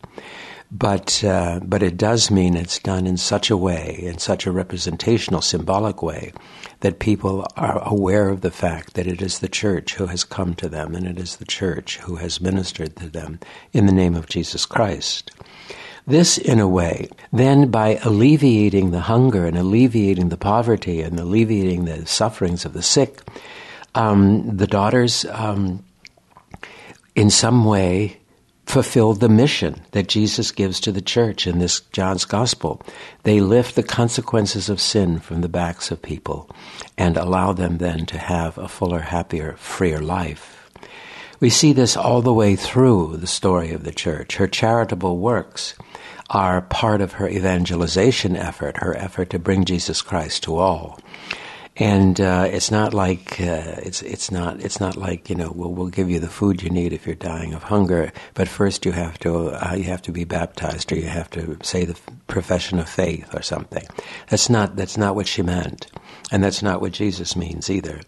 But, 0.70 1.24
uh, 1.24 1.62
but 1.64 1.82
it 1.82 1.96
does 1.96 2.30
mean 2.30 2.58
it's 2.58 2.78
done 2.78 3.08
in 3.08 3.16
such 3.16 3.50
a 3.50 3.56
way, 3.56 3.98
in 4.02 4.18
such 4.18 4.46
a 4.46 4.52
representational, 4.52 5.40
symbolic 5.40 6.02
way, 6.02 6.34
that 6.82 7.00
people 7.00 7.48
are 7.56 7.82
aware 7.88 8.28
of 8.28 8.42
the 8.42 8.52
fact 8.52 8.96
that 8.96 9.08
it 9.08 9.22
is 9.22 9.40
the 9.40 9.48
church 9.48 9.94
who 9.94 10.08
has 10.08 10.26
come 10.26 10.56
to 10.56 10.68
them 10.68 10.94
and 10.94 11.08
it 11.08 11.18
is 11.18 11.38
the 11.38 11.46
church 11.46 12.00
who 12.00 12.18
has 12.18 12.42
ministered 12.42 12.98
to 12.98 13.08
them 13.08 13.40
in 13.72 13.86
the 13.86 13.94
name 13.94 14.16
of 14.16 14.28
Jesus 14.28 14.66
Christ. 14.66 15.32
This, 16.06 16.38
in 16.38 16.60
a 16.60 16.68
way, 16.68 17.08
then 17.32 17.72
by 17.72 17.98
alleviating 18.04 18.92
the 18.92 19.00
hunger 19.00 19.46
and 19.46 19.58
alleviating 19.58 20.28
the 20.28 20.36
poverty 20.36 21.02
and 21.02 21.18
alleviating 21.18 21.86
the 21.86 22.06
sufferings 22.06 22.66
of 22.66 22.74
the 22.74 22.84
sick, 22.84 23.22
um, 23.96 24.56
the 24.56 24.68
daughters, 24.68 25.26
um, 25.26 25.84
in 27.16 27.30
some 27.30 27.66
way, 27.66 28.20
fulfilled 28.66 29.20
the 29.20 29.30
mission 29.30 29.82
that 29.92 30.08
Jesus 30.08 30.52
gives 30.52 30.80
to 30.82 30.92
the 30.92 31.02
church 31.02 31.48
in 31.48 31.60
this 31.60 31.80
John's 31.92 32.26
gospel. 32.26 32.82
They 33.24 33.40
lift 33.40 33.76
the 33.76 33.84
consequences 33.84 34.70
of 34.70 34.82
sin 34.82 35.20
from 35.20 35.42
the 35.42 35.50
backs 35.50 35.92
of 35.92 36.02
people 36.02 36.50
and 36.98 37.16
allow 37.16 37.54
them 37.54 37.78
then 37.78 38.06
to 38.08 38.18
have 38.18 38.58
a 38.58 38.68
fuller, 38.68 39.00
happier, 39.00 39.56
freer 39.58 40.00
life. 40.00 40.70
We 41.40 41.50
see 41.50 41.74
this 41.74 41.96
all 41.96 42.22
the 42.22 42.34
way 42.34 42.56
through 42.56 43.18
the 43.18 43.28
story 43.28 43.72
of 43.72 43.84
the 43.84 43.94
church. 43.94 44.38
Her 44.38 44.48
charitable 44.48 45.20
works 45.20 45.76
are 46.30 46.62
part 46.62 47.02
of 47.02 47.14
her 47.14 47.30
evangelization 47.30 48.36
effort, 48.36 48.78
her 48.78 48.98
effort 48.98 49.30
to 49.30 49.40
bring 49.40 49.64
Jesus 49.64 50.02
Christ 50.02 50.44
to 50.44 50.58
all 50.58 51.00
and 51.78 52.22
uh, 52.22 52.48
it's 52.50 52.72
not 52.72 52.94
like 52.94 53.40
uh, 53.42 53.76
it's 53.84 54.02
it's 54.02 54.32
not 54.32 54.62
it's 54.62 54.80
not 54.80 54.96
like 54.96 55.30
you 55.30 55.36
know 55.36 55.52
we'll 55.54 55.74
we'll 55.74 55.90
give 55.90 56.10
you 56.10 56.20
the 56.20 56.30
food 56.30 56.62
you 56.62 56.70
need 56.70 56.94
if 56.94 57.06
you're 57.06 57.16
dying 57.16 57.54
of 57.54 57.64
hunger, 57.64 58.14
but 58.34 58.48
first 58.48 58.86
you 58.86 58.94
have 58.94 59.20
to 59.20 59.50
uh, 59.50 59.76
you 59.76 59.84
have 59.84 60.02
to 60.04 60.12
be 60.12 60.24
baptized 60.24 60.92
or 60.92 60.96
you 60.96 61.08
have 61.08 61.30
to 61.32 61.58
say 61.64 61.84
the 61.84 61.98
profession 62.28 62.80
of 62.80 62.88
faith 62.88 63.34
or 63.36 63.42
something. 63.42 63.86
That's 64.30 64.50
not 64.50 64.78
that's 64.78 64.98
not 64.98 65.16
what 65.16 65.28
she 65.28 65.42
meant, 65.42 65.88
and 66.32 66.42
that's 66.42 66.64
not 66.64 66.80
what 66.80 66.94
Jesus 66.94 67.36
means 67.36 67.70
either. 67.70 68.00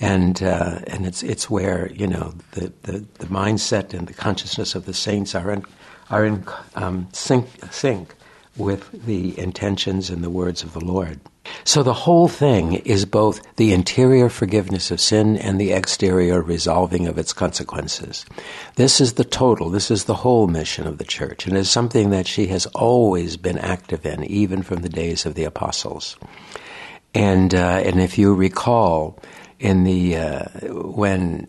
And 0.00 0.42
uh, 0.42 0.80
and 0.88 1.06
it's 1.06 1.22
it's 1.22 1.48
where 1.48 1.92
you 1.92 2.08
know 2.08 2.34
the, 2.52 2.72
the, 2.82 3.06
the 3.18 3.26
mindset 3.26 3.94
and 3.94 4.08
the 4.08 4.14
consciousness 4.14 4.74
of 4.74 4.86
the 4.86 4.94
saints 4.94 5.36
are 5.36 5.52
in 5.52 5.64
are 6.10 6.24
in 6.24 6.44
um, 6.74 7.06
sync 7.12 7.48
sync 7.70 8.12
with 8.56 9.06
the 9.06 9.38
intentions 9.38 10.10
and 10.10 10.22
the 10.22 10.30
words 10.30 10.62
of 10.62 10.72
the 10.72 10.84
Lord. 10.84 11.20
So 11.64 11.82
the 11.82 11.92
whole 11.92 12.28
thing 12.28 12.74
is 12.74 13.04
both 13.04 13.40
the 13.56 13.72
interior 13.72 14.28
forgiveness 14.28 14.90
of 14.90 15.00
sin 15.00 15.36
and 15.36 15.60
the 15.60 15.72
exterior 15.72 16.40
resolving 16.40 17.06
of 17.06 17.18
its 17.18 17.32
consequences. 17.32 18.24
This 18.76 19.00
is 19.00 19.14
the 19.14 19.24
total, 19.24 19.70
this 19.70 19.90
is 19.90 20.04
the 20.04 20.14
whole 20.14 20.46
mission 20.46 20.86
of 20.86 20.98
the 20.98 21.04
church, 21.04 21.46
and 21.46 21.56
is 21.56 21.70
something 21.70 22.10
that 22.10 22.26
she 22.26 22.46
has 22.46 22.66
always 22.66 23.36
been 23.36 23.58
active 23.58 24.06
in, 24.06 24.24
even 24.24 24.62
from 24.62 24.82
the 24.82 24.88
days 24.88 25.26
of 25.26 25.34
the 25.34 25.44
apostles. 25.44 26.16
And 27.14 27.54
uh, 27.54 27.82
and 27.84 28.00
if 28.00 28.18
you 28.18 28.34
recall, 28.34 29.18
in 29.58 29.84
the 29.84 30.16
uh, 30.16 30.44
when 30.70 31.46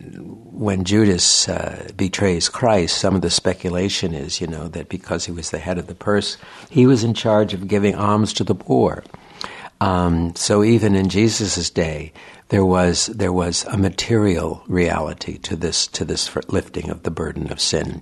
when 0.55 0.83
Judas 0.85 1.49
uh, 1.49 1.89
betrays 1.97 2.47
Christ, 2.47 2.97
some 2.97 3.15
of 3.15 3.21
the 3.21 3.29
speculation 3.29 4.13
is, 4.13 4.39
you 4.39 4.47
know, 4.47 4.67
that 4.69 4.89
because 4.89 5.25
he 5.25 5.31
was 5.31 5.51
the 5.51 5.59
head 5.59 5.77
of 5.77 5.87
the 5.87 5.95
purse, 5.95 6.37
he 6.69 6.87
was 6.87 7.03
in 7.03 7.13
charge 7.13 7.53
of 7.53 7.67
giving 7.67 7.95
alms 7.95 8.31
to 8.33 8.43
the 8.43 8.55
poor. 8.55 9.03
Um, 9.81 10.33
so 10.35 10.63
even 10.63 10.95
in 10.95 11.09
Jesus' 11.09 11.69
day, 11.69 12.13
there 12.49 12.63
was 12.63 13.07
there 13.07 13.33
was 13.33 13.65
a 13.65 13.77
material 13.77 14.63
reality 14.67 15.37
to 15.39 15.55
this 15.55 15.87
to 15.87 16.05
this 16.05 16.33
lifting 16.47 16.89
of 16.89 17.03
the 17.03 17.11
burden 17.11 17.51
of 17.51 17.59
sin, 17.59 18.01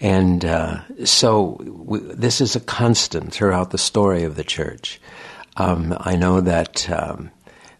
and 0.00 0.44
uh, 0.44 0.80
so 1.04 1.56
we, 1.64 2.00
this 2.00 2.40
is 2.40 2.56
a 2.56 2.60
constant 2.60 3.32
throughout 3.32 3.70
the 3.70 3.78
story 3.78 4.24
of 4.24 4.36
the 4.36 4.44
church. 4.44 5.00
Um, 5.56 5.96
I 6.00 6.16
know 6.16 6.40
that. 6.40 6.90
Um, 6.90 7.30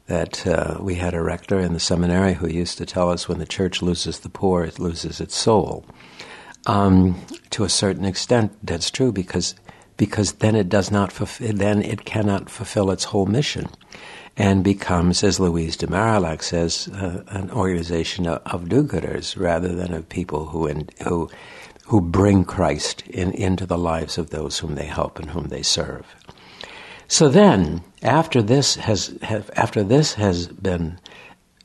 that 0.07 0.47
uh, 0.47 0.79
we 0.81 0.95
had 0.95 1.15
a 1.15 1.23
rector 1.23 1.59
in 1.59 1.73
the 1.73 1.81
seminary 1.81 2.35
who 2.35 2.49
used 2.49 2.79
to 2.79 2.87
tell 2.87 3.11
us 3.11 3.29
when 3.29 3.39
the 3.39 3.47
church 3.47 3.83
loses 3.83 4.21
the 4.21 4.29
poor, 4.29 4.63
it 4.65 4.79
loses 4.79 5.21
its 5.21 5.37
soul. 5.37 5.85
Um, 6.67 7.21
to 7.51 7.65
a 7.65 7.69
certain 7.69 8.05
extent, 8.05 8.57
that's 8.63 8.91
true 8.91 9.13
because 9.13 9.55
because 9.97 10.33
then 10.35 10.55
it 10.55 10.69
does 10.69 10.91
not 10.91 11.13
then 11.41 11.83
it 11.83 12.05
cannot 12.05 12.51
fulfill 12.51 12.91
its 12.91 13.05
whole 13.05 13.27
mission 13.27 13.69
and 14.37 14.63
becomes, 14.63 15.25
as 15.25 15.41
Louise 15.41 15.77
de 15.77 15.87
Marillac 15.87 16.43
says, 16.43 16.89
uh, 16.89 17.23
an 17.29 17.51
organization 17.51 18.27
of, 18.27 18.43
of, 18.45 18.69
do-gooders 18.69 19.41
rather 19.41 19.75
than 19.75 19.95
of 19.95 20.09
people 20.11 20.47
who 20.47 20.67
in, 20.67 20.89
who 21.05 21.31
who 21.87 22.01
bring 22.01 22.45
Christ 22.45 23.03
in, 23.07 23.31
into 23.33 23.65
the 23.65 23.79
lives 23.79 24.19
of 24.19 24.31
those 24.31 24.59
whom 24.59 24.75
they 24.75 24.87
help 24.87 25.21
and 25.21 25.31
whom 25.31 25.45
they 25.45 25.63
serve. 25.63 26.05
So 27.09 27.29
then, 27.29 27.83
after 28.03 28.43
this 28.43 28.77
has 28.77 29.17
have, 29.23 29.51
after 29.57 29.83
this 29.83 30.15
has 30.15 30.49
been 30.49 30.99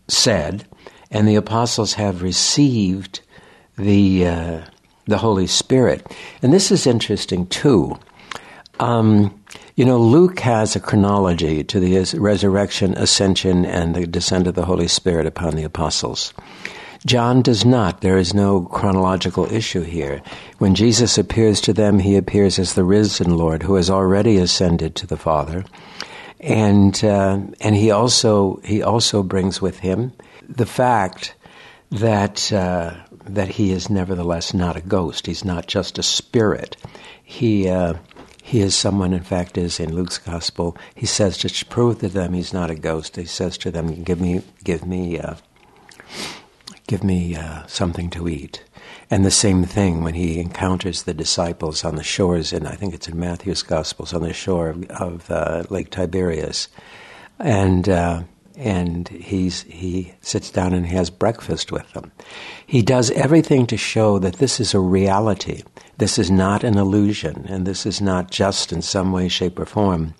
said, 0.07 0.65
and 1.09 1.27
the 1.27 1.35
apostles 1.35 1.93
have 1.93 2.21
received 2.21 3.21
the 3.77 4.27
uh, 4.27 4.61
the 5.05 5.17
Holy 5.17 5.47
Spirit, 5.47 6.05
and 6.41 6.53
this 6.53 6.71
is 6.71 6.85
interesting 6.85 7.47
too 7.47 7.97
um, 8.81 9.39
you 9.75 9.85
know, 9.85 9.99
Luke 9.99 10.39
has 10.39 10.75
a 10.75 10.79
chronology 10.79 11.63
to 11.63 11.79
the 11.79 12.17
resurrection, 12.19 12.97
ascension, 12.97 13.63
and 13.63 13.95
the 13.95 14.07
descent 14.07 14.47
of 14.47 14.55
the 14.55 14.65
Holy 14.65 14.87
Spirit 14.87 15.27
upon 15.27 15.55
the 15.55 15.63
apostles. 15.63 16.33
John 17.05 17.41
does 17.41 17.65
not. 17.65 18.01
There 18.01 18.17
is 18.17 18.33
no 18.33 18.61
chronological 18.61 19.51
issue 19.51 19.81
here. 19.81 20.21
When 20.59 20.75
Jesus 20.75 21.17
appears 21.17 21.59
to 21.61 21.73
them, 21.73 21.97
he 21.97 22.15
appears 22.15 22.59
as 22.59 22.75
the 22.75 22.83
risen 22.83 23.37
Lord 23.37 23.63
who 23.63 23.75
has 23.75 23.89
already 23.89 24.37
ascended 24.37 24.95
to 24.95 25.07
the 25.07 25.17
Father. 25.17 25.65
And, 26.39 27.03
uh, 27.03 27.39
and 27.59 27.75
he 27.75 27.89
also, 27.89 28.59
he 28.63 28.83
also 28.83 29.23
brings 29.23 29.61
with 29.61 29.79
him 29.79 30.13
the 30.47 30.65
fact 30.65 31.33
that, 31.89 32.53
uh, 32.53 32.95
that 33.25 33.49
he 33.49 33.71
is 33.71 33.89
nevertheless 33.89 34.53
not 34.53 34.75
a 34.75 34.81
ghost. 34.81 35.25
He's 35.25 35.43
not 35.43 35.67
just 35.67 35.97
a 35.97 36.03
spirit. 36.03 36.77
He, 37.23 37.67
uh, 37.67 37.95
he 38.43 38.61
is 38.61 38.75
someone, 38.75 39.13
in 39.13 39.23
fact, 39.23 39.57
is 39.57 39.79
in 39.79 39.95
Luke's 39.95 40.17
gospel. 40.17 40.77
He 40.93 41.05
says 41.05 41.37
to 41.37 41.65
prove 41.65 41.99
to 41.99 42.09
them 42.09 42.33
he's 42.33 42.53
not 42.53 42.69
a 42.69 42.75
ghost. 42.75 43.15
He 43.15 43.25
says 43.25 43.57
to 43.59 43.71
them, 43.71 44.03
"Give 44.03 44.19
me, 44.19 44.41
give 44.63 44.85
me, 44.85 45.19
uh, 45.19 45.35
give 46.91 47.03
me 47.05 47.37
uh, 47.37 47.65
something 47.67 48.09
to 48.09 48.27
eat." 48.27 48.65
And 49.09 49.23
the 49.23 49.31
same 49.31 49.63
thing 49.63 50.03
when 50.03 50.13
he 50.13 50.39
encounters 50.39 51.03
the 51.03 51.13
disciples 51.13 51.85
on 51.85 51.95
the 51.95 52.03
shores, 52.03 52.51
and 52.51 52.67
I 52.67 52.75
think 52.75 52.93
it's 52.93 53.07
in 53.07 53.17
Matthew's 53.17 53.63
Gospels, 53.63 54.13
on 54.13 54.23
the 54.23 54.33
shore 54.33 54.69
of, 54.69 54.83
of 54.89 55.31
uh, 55.31 55.63
Lake 55.69 55.89
Tiberias, 55.89 56.67
and 57.39 57.87
uh, 57.87 58.23
and 58.57 59.07
he's 59.07 59.63
he 59.63 60.13
sits 60.19 60.51
down 60.51 60.73
and 60.73 60.85
has 60.85 61.09
breakfast 61.09 61.71
with 61.71 61.89
them. 61.93 62.11
He 62.67 62.81
does 62.81 63.09
everything 63.11 63.67
to 63.67 63.77
show 63.77 64.19
that 64.19 64.35
this 64.35 64.59
is 64.59 64.73
a 64.73 64.79
reality. 64.79 65.63
This 65.97 66.19
is 66.19 66.29
not 66.29 66.63
an 66.65 66.77
illusion, 66.77 67.45
and 67.47 67.65
this 67.65 67.85
is 67.85 68.01
not 68.01 68.31
just 68.31 68.73
in 68.73 68.81
some 68.81 69.13
way, 69.13 69.29
shape, 69.29 69.57
or 69.59 69.65
form 69.65 70.13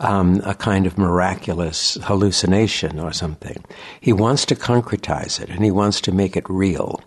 um, 0.00 0.40
a 0.44 0.54
kind 0.54 0.86
of 0.86 0.96
miraculous 0.98 1.98
hallucination 2.04 2.98
or 2.98 3.12
something. 3.12 3.64
He 4.00 4.12
wants 4.12 4.46
to 4.46 4.54
concretize 4.54 5.40
it, 5.40 5.50
and 5.50 5.64
he 5.64 5.70
wants 5.70 6.00
to 6.02 6.12
make 6.12 6.36
it 6.36 6.48
real. 6.48 7.00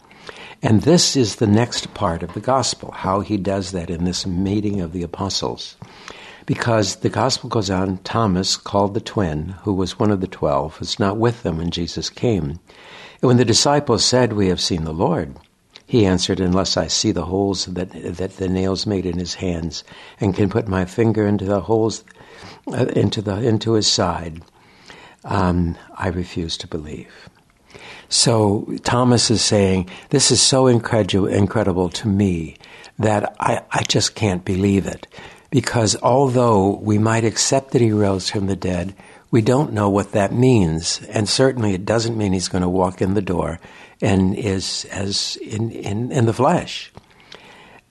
And 0.62 0.82
this 0.82 1.16
is 1.16 1.38
the 1.38 1.48
next 1.48 1.94
part 1.94 2.22
of 2.22 2.34
the 2.34 2.40
gospel, 2.40 2.92
how 2.92 3.22
he 3.22 3.38
does 3.38 3.72
that 3.72 3.90
in 3.90 4.04
this 4.06 4.28
meeting 4.28 4.82
of 4.82 4.94
the 4.94 5.04
apostles. 5.04 5.76
because 6.46 6.98
the 6.98 7.10
gospel 7.10 7.50
goes 7.50 7.70
on 7.70 7.98
Thomas, 8.00 8.58
called 8.58 8.94
the 8.94 9.02
twin, 9.02 9.56
who 9.64 9.74
was 9.74 10.00
one 10.00 10.12
of 10.12 10.22
the 10.22 10.28
twelve, 10.28 10.80
was 10.80 11.00
not 11.00 11.18
with 11.18 11.44
them 11.44 11.58
when 11.58 11.72
Jesus 11.72 12.10
came. 12.10 12.60
And 13.22 13.28
when 13.28 13.38
the 13.38 13.46
disciples 13.46 14.04
said, 14.04 14.34
We 14.34 14.48
have 14.48 14.60
seen 14.60 14.84
the 14.84 14.94
Lord, 14.94 15.36
he 15.86 16.06
answered, 16.06 16.40
Unless 16.40 16.78
I 16.78 16.88
see 16.88 17.12
the 17.12 17.26
holes 17.26 17.66
that, 17.66 17.92
that 17.92 18.38
the 18.38 18.50
nails 18.50 18.86
made 18.86 19.06
in 19.06 19.20
his 19.20 19.36
hands, 19.36 19.84
and 20.20 20.36
can 20.36 20.50
put 20.50 20.68
my 20.68 20.86
finger 20.86 21.26
into 21.28 21.46
the 21.46 21.62
holes 21.62 22.04
uh, 22.74 22.86
into, 22.96 23.22
the, 23.22 23.38
into 23.38 23.74
his 23.74 23.88
side, 23.88 24.42
um, 25.24 25.78
I 25.96 26.08
refuse 26.08 26.58
to 26.58 26.68
believe. 26.68 27.30
So 28.10 28.68
Thomas 28.84 29.32
is 29.32 29.42
saying, 29.42 29.90
This 30.10 30.32
is 30.32 30.42
so 30.42 30.68
incredible, 30.68 31.28
incredible 31.28 31.90
to 31.90 32.08
me 32.08 32.58
that 33.00 33.36
I, 33.40 33.62
I 33.72 33.84
just 33.84 34.16
can't 34.16 34.44
believe 34.44 34.86
it. 34.86 35.08
Because 35.50 35.96
although 36.02 36.78
we 36.78 36.98
might 36.98 37.26
accept 37.26 37.72
that 37.72 37.82
he 37.82 37.92
rose 37.92 38.30
from 38.30 38.48
the 38.48 38.56
dead, 38.56 38.96
we 39.32 39.42
don't 39.42 39.74
know 39.74 39.90
what 39.90 40.12
that 40.12 40.34
means. 40.34 41.02
And 41.10 41.28
certainly 41.28 41.74
it 41.74 41.86
doesn't 41.86 42.18
mean 42.18 42.34
he's 42.34 42.50
going 42.50 42.64
to 42.64 42.70
walk 42.70 43.02
in 43.02 43.14
the 43.14 43.22
door 43.22 43.60
and 44.02 44.36
is 44.36 44.86
as 44.92 45.38
in, 45.38 45.72
in, 45.72 46.12
in 46.12 46.26
the 46.26 46.34
flesh. 46.34 46.92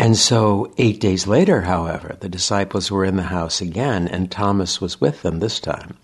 And 0.00 0.16
so 0.16 0.72
eight 0.78 0.98
days 0.98 1.26
later, 1.26 1.60
however, 1.60 2.16
the 2.20 2.28
disciples 2.30 2.90
were 2.90 3.04
in 3.04 3.16
the 3.16 3.24
house 3.24 3.60
again, 3.60 4.08
and 4.08 4.30
Thomas 4.30 4.80
was 4.80 4.98
with 4.98 5.20
them 5.20 5.40
this 5.40 5.60
time. 5.60 5.98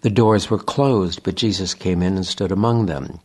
The 0.00 0.10
doors 0.10 0.50
were 0.50 0.58
closed, 0.58 1.22
but 1.22 1.36
Jesus 1.36 1.72
came 1.72 2.02
in 2.02 2.16
and 2.16 2.26
stood 2.26 2.50
among 2.50 2.86
them. 2.86 3.20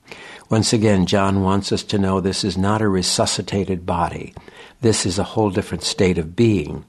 Once 0.48 0.74
again, 0.74 1.08
John 1.08 1.42
wants 1.42 1.72
us 1.72 1.82
to 1.86 1.98
know 1.98 2.22
this 2.22 2.44
is 2.44 2.56
not 2.56 2.84
a 2.84 2.88
resuscitated 2.88 3.88
body. 3.88 4.36
This 4.82 5.08
is 5.08 5.18
a 5.18 5.24
whole 5.24 5.50
different 5.50 5.84
state 5.84 6.20
of 6.20 6.36
being. 6.36 6.86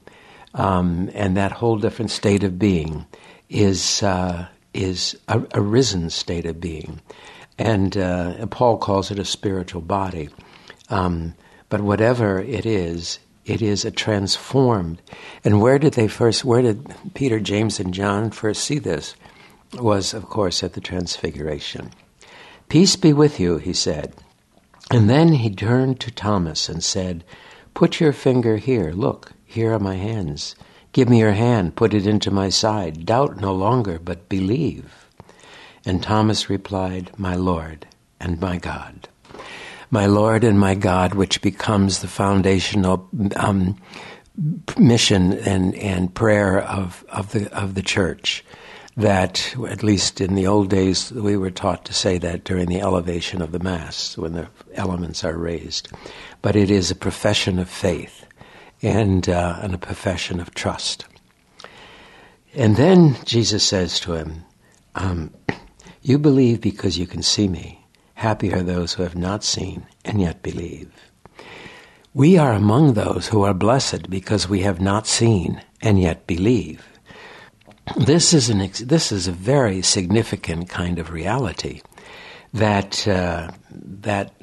Um, 0.53 1.09
and 1.15 1.35
that 1.37 1.53
whole 1.53 1.79
different 1.79 2.11
state 2.11 2.43
of 2.43 2.59
being 2.59 3.07
is 3.49 4.03
uh, 4.03 4.47
is 4.75 5.17
a, 5.27 5.41
a, 5.55 5.61
risen 5.61 6.11
state 6.11 6.45
of 6.45 6.61
being, 6.61 7.01
and 7.57 7.97
uh, 7.97 8.45
Paul 8.45 8.77
calls 8.77 9.09
it 9.09 9.17
a 9.17 9.25
spiritual 9.25 9.81
body. 9.81 10.29
Um, 10.91 11.33
but 11.69 11.81
whatever 11.81 12.39
it 12.39 12.65
is, 12.65 13.19
it 13.45 13.61
is 13.61 13.85
a 13.85 13.91
transformed. 13.91 15.01
And 15.43 15.61
where 15.61 15.79
did 15.79 15.93
they 15.93 16.07
first? 16.07 16.43
Where 16.43 16.61
did 16.61 16.93
Peter, 17.13 17.39
James, 17.39 17.79
and 17.79 17.93
John 17.93 18.31
first 18.31 18.63
see 18.63 18.79
this? 18.79 19.15
Was 19.73 20.13
of 20.13 20.29
course 20.29 20.63
at 20.63 20.73
the 20.73 20.81
Transfiguration. 20.81 21.91
Peace 22.69 22.95
be 22.95 23.13
with 23.13 23.39
you, 23.39 23.57
he 23.57 23.73
said. 23.73 24.13
And 24.91 25.09
then 25.09 25.33
he 25.33 25.49
turned 25.49 25.99
to 26.01 26.11
Thomas 26.11 26.69
and 26.69 26.83
said, 26.83 27.23
Put 27.73 27.99
your 27.99 28.13
finger 28.13 28.57
here. 28.57 28.91
Look, 28.91 29.33
here 29.45 29.73
are 29.73 29.79
my 29.79 29.95
hands. 29.95 30.55
Give 30.93 31.09
me 31.09 31.19
your 31.19 31.33
hand, 31.33 31.75
put 31.75 31.93
it 31.93 32.07
into 32.07 32.31
my 32.31 32.49
side. 32.49 33.05
Doubt 33.05 33.39
no 33.39 33.53
longer, 33.53 33.99
but 33.99 34.29
believe. 34.29 35.07
And 35.85 36.01
Thomas 36.01 36.49
replied, 36.49 37.11
My 37.17 37.35
Lord 37.35 37.85
and 38.19 38.41
my 38.41 38.57
God. 38.57 39.07
My 39.89 40.05
Lord 40.05 40.43
and 40.43 40.59
my 40.59 40.75
God, 40.75 41.13
which 41.13 41.41
becomes 41.41 41.99
the 41.99 42.07
foundational 42.07 43.09
um, 43.35 43.77
mission 44.77 45.33
and, 45.33 45.75
and 45.75 46.13
prayer 46.13 46.61
of, 46.61 47.05
of, 47.09 47.31
the, 47.31 47.51
of 47.57 47.75
the 47.75 47.81
church. 47.81 48.43
That, 48.97 49.55
at 49.69 49.83
least 49.83 50.21
in 50.21 50.33
the 50.33 50.47
old 50.47 50.71
days, 50.71 51.11
we 51.11 51.37
were 51.37 51.51
taught 51.51 51.85
to 51.85 51.93
say 51.93 52.17
that 52.17 52.43
during 52.43 52.65
the 52.67 52.81
elevation 52.81 53.43
of 53.43 53.51
the 53.51 53.59
Mass, 53.59 54.17
when 54.17 54.33
the 54.33 54.47
elements 54.73 55.23
are 55.23 55.37
raised. 55.37 55.89
But 56.41 56.55
it 56.55 56.71
is 56.71 56.89
a 56.89 56.95
profession 56.95 57.59
of 57.59 57.69
faith 57.69 58.25
and, 58.81 59.29
uh, 59.29 59.59
and 59.61 59.75
a 59.75 59.77
profession 59.77 60.39
of 60.39 60.55
trust. 60.55 61.05
And 62.55 62.75
then 62.75 63.15
Jesus 63.23 63.63
says 63.63 63.99
to 63.99 64.13
him, 64.13 64.43
um, 64.95 65.31
You 66.01 66.17
believe 66.17 66.59
because 66.59 66.97
you 66.97 67.05
can 67.05 67.21
see 67.21 67.47
me. 67.47 67.76
Happy 68.17 68.51
are 68.51 68.63
those 68.63 68.93
who 68.93 69.03
have 69.03 69.15
not 69.15 69.43
seen 69.43 69.85
and 70.03 70.19
yet 70.19 70.41
believe. 70.41 70.91
We 72.15 72.35
are 72.35 72.51
among 72.51 72.93
those 72.93 73.27
who 73.27 73.43
are 73.43 73.53
blessed 73.53 74.09
because 74.09 74.49
we 74.49 74.61
have 74.61 74.81
not 74.81 75.05
seen 75.05 75.61
and 75.83 76.01
yet 76.01 76.25
believe. 76.25 76.83
This 77.95 78.33
is, 78.33 78.49
an 78.49 78.59
ex- 78.59 78.79
this 78.79 79.11
is 79.11 79.27
a 79.27 79.31
very 79.31 79.83
significant 79.83 80.67
kind 80.67 80.97
of 80.97 81.11
reality 81.11 81.81
that, 82.53 83.07
uh, 83.07 83.51
that 83.69 84.33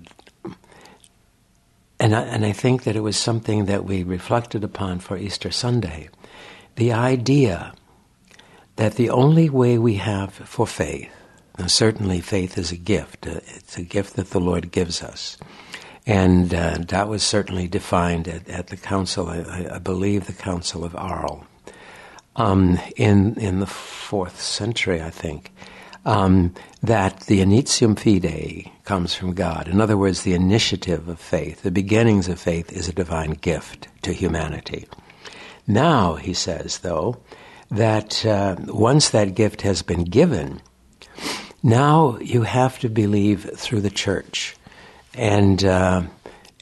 and 1.98 2.14
I, 2.14 2.22
and 2.22 2.46
I 2.46 2.52
think 2.52 2.84
that 2.84 2.94
it 2.94 3.00
was 3.00 3.16
something 3.16 3.64
that 3.64 3.84
we 3.84 4.04
reflected 4.04 4.62
upon 4.62 5.00
for 5.00 5.16
Easter 5.16 5.50
Sunday. 5.50 6.10
The 6.76 6.92
idea 6.92 7.74
that 8.76 8.94
the 8.94 9.10
only 9.10 9.50
way 9.50 9.78
we 9.78 9.94
have 9.94 10.32
for 10.32 10.64
faith, 10.64 11.10
now 11.58 11.66
certainly 11.66 12.20
faith 12.20 12.58
is 12.58 12.72
a 12.72 12.76
gift, 12.76 13.26
uh, 13.26 13.40
it's 13.46 13.76
a 13.76 13.82
gift 13.82 14.16
that 14.16 14.30
the 14.30 14.40
Lord 14.40 14.72
gives 14.72 15.02
us. 15.02 15.36
And 16.06 16.52
uh, 16.52 16.78
that 16.88 17.08
was 17.08 17.22
certainly 17.22 17.66
defined 17.66 18.28
at, 18.28 18.48
at 18.48 18.66
the 18.66 18.76
council, 18.76 19.28
I, 19.28 19.68
I, 19.72 19.78
believe 19.78 20.26
the 20.26 20.34
Council 20.34 20.84
of 20.84 20.94
Arles, 20.94 21.44
um, 22.36 22.78
in, 22.96 23.38
in 23.38 23.60
the 23.60 23.66
fourth 23.66 24.40
century, 24.40 25.00
I 25.00 25.08
think 25.08 25.50
um, 26.04 26.54
that 26.82 27.20
the 27.20 27.40
initium 27.40 27.96
fidei 27.96 28.70
comes 28.84 29.14
from 29.14 29.34
God. 29.34 29.68
In 29.68 29.80
other 29.80 29.96
words, 29.96 30.22
the 30.22 30.34
initiative 30.34 31.08
of 31.08 31.18
faith, 31.18 31.62
the 31.62 31.70
beginnings 31.70 32.28
of 32.28 32.38
faith, 32.38 32.72
is 32.72 32.88
a 32.88 32.92
divine 32.92 33.32
gift 33.32 33.88
to 34.02 34.12
humanity. 34.12 34.86
Now, 35.66 36.14
he 36.14 36.34
says, 36.34 36.78
though, 36.78 37.16
that 37.70 38.24
uh, 38.26 38.56
once 38.66 39.08
that 39.10 39.34
gift 39.34 39.62
has 39.62 39.82
been 39.82 40.04
given, 40.04 40.60
now 41.64 42.18
you 42.18 42.42
have 42.42 42.78
to 42.80 42.88
believe 42.90 43.50
through 43.56 43.80
the 43.80 43.90
church. 43.90 44.54
And, 45.14 45.64
uh, 45.64 46.02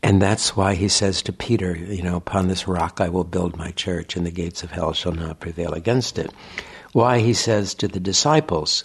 and 0.02 0.22
that's 0.22 0.56
why 0.56 0.74
he 0.74 0.88
says 0.88 1.22
to 1.22 1.32
Peter, 1.32 1.76
you 1.76 2.02
know, 2.02 2.16
upon 2.16 2.46
this 2.46 2.68
rock 2.68 3.00
I 3.00 3.08
will 3.08 3.24
build 3.24 3.56
my 3.56 3.72
church, 3.72 4.16
and 4.16 4.24
the 4.24 4.30
gates 4.30 4.62
of 4.62 4.70
hell 4.70 4.92
shall 4.92 5.12
not 5.12 5.40
prevail 5.40 5.72
against 5.72 6.18
it. 6.18 6.32
Why 6.92 7.18
he 7.18 7.34
says 7.34 7.74
to 7.74 7.88
the 7.88 8.00
disciples, 8.00 8.84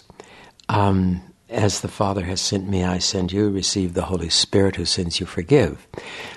um, 0.68 1.22
as 1.48 1.80
the 1.80 1.88
Father 1.88 2.24
has 2.24 2.40
sent 2.40 2.68
me, 2.68 2.84
I 2.84 2.98
send 2.98 3.32
you. 3.32 3.48
Receive 3.48 3.94
the 3.94 4.02
Holy 4.02 4.28
Spirit 4.28 4.76
who 4.76 4.84
sends 4.84 5.20
you 5.20 5.26
forgive. 5.26 5.86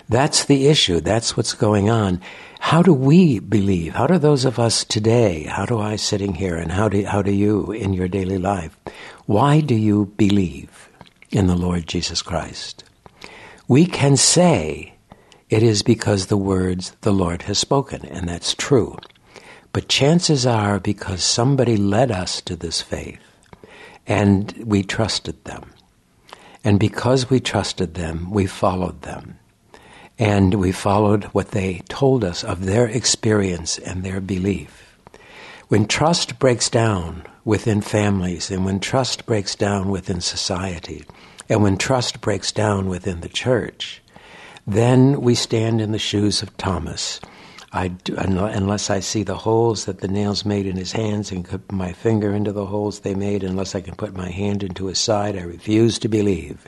That's 0.08 0.46
the 0.46 0.68
issue. 0.68 1.02
That's 1.02 1.36
what's 1.36 1.54
going 1.54 1.90
on. 1.90 2.22
How 2.72 2.82
do 2.82 2.94
we 2.94 3.40
believe? 3.40 3.96
How 3.96 4.08
do 4.08 4.18
those 4.18 4.46
of 4.46 4.58
us 4.58 4.86
today, 4.86 5.44
how 5.44 5.66
do 5.66 5.78
I 5.78 5.98
sitting 5.98 6.36
here, 6.36 6.56
and 6.56 6.72
how 6.72 6.88
do, 6.88 7.04
how 7.04 7.22
do 7.22 7.34
you 7.34 7.74
in 7.74 7.92
your 7.92 8.08
daily 8.08 8.38
life? 8.38 8.78
Why 9.26 9.60
do 9.60 9.76
you 9.76 10.06
believe 10.16 10.88
in 11.32 11.48
the 11.48 11.58
Lord 11.58 11.86
Jesus 11.86 12.22
Christ? 12.22 12.86
We 13.68 13.86
can 13.86 14.16
say 14.16 14.94
it 15.50 15.64
is 15.64 15.84
because 15.84 16.28
the 16.28 16.38
words 16.38 16.96
the 17.02 17.12
Lord 17.12 17.42
has 17.42 17.60
spoken, 17.60 18.06
and 18.06 18.30
that's 18.30 18.54
true. 18.54 18.98
But 19.74 19.90
chances 19.90 20.46
are 20.46 20.80
because 20.80 21.26
somebody 21.26 21.76
led 21.76 22.10
us 22.10 22.40
to 22.44 22.56
this 22.56 22.82
faith 22.82 23.20
and 24.08 24.64
we 24.64 24.82
trusted 24.82 25.44
them. 25.44 25.74
And 26.64 26.80
because 26.80 27.30
we 27.30 27.42
trusted 27.42 27.96
them, 27.96 28.32
we 28.32 28.46
followed 28.46 29.02
them. 29.02 29.40
And 30.22 30.54
we 30.54 30.72
followed 30.72 31.24
what 31.34 31.50
they 31.50 31.82
told 31.90 32.24
us 32.24 32.44
of 32.44 32.66
their 32.66 32.86
experience 32.86 33.80
and 33.80 34.04
their 34.04 34.22
belief. 34.22 34.96
When 35.68 35.88
trust 35.88 36.38
breaks 36.38 36.70
down 36.70 37.24
within 37.44 37.82
families, 37.82 38.52
and 38.52 38.64
when 38.64 38.80
trust 38.80 39.26
breaks 39.26 39.56
down 39.56 39.90
within 39.90 40.22
society, 40.22 41.06
and 41.50 41.64
when 41.64 41.76
trust 41.76 42.22
breaks 42.22 42.52
down 42.52 42.88
within 42.88 43.22
the 43.22 43.30
church, 43.30 44.00
then 44.68 45.22
we 45.22 45.34
stand 45.34 45.82
in 45.82 45.92
the 45.92 45.98
shoes 45.98 46.44
of 46.44 46.56
Thomas 46.56 47.20
I 47.74 47.88
do, 47.88 48.16
unless 48.18 48.90
I 48.90 49.00
see 49.00 49.24
the 49.24 49.38
holes 49.38 49.86
that 49.86 50.02
the 50.02 50.08
nails 50.08 50.46
made 50.46 50.68
in 50.68 50.76
his 50.76 50.92
hands 50.92 51.32
and 51.32 51.48
put 51.48 51.72
my 51.72 51.94
finger 51.94 52.32
into 52.32 52.52
the 52.52 52.66
holes 52.66 53.00
they 53.00 53.16
made, 53.16 53.44
unless 53.44 53.74
I 53.74 53.82
can 53.82 53.96
put 53.96 54.14
my 54.14 54.30
hand 54.30 54.62
into 54.62 54.86
his 54.88 55.00
side, 55.00 55.38
I 55.38 55.42
refuse 55.42 55.98
to 56.00 56.10
believe 56.10 56.68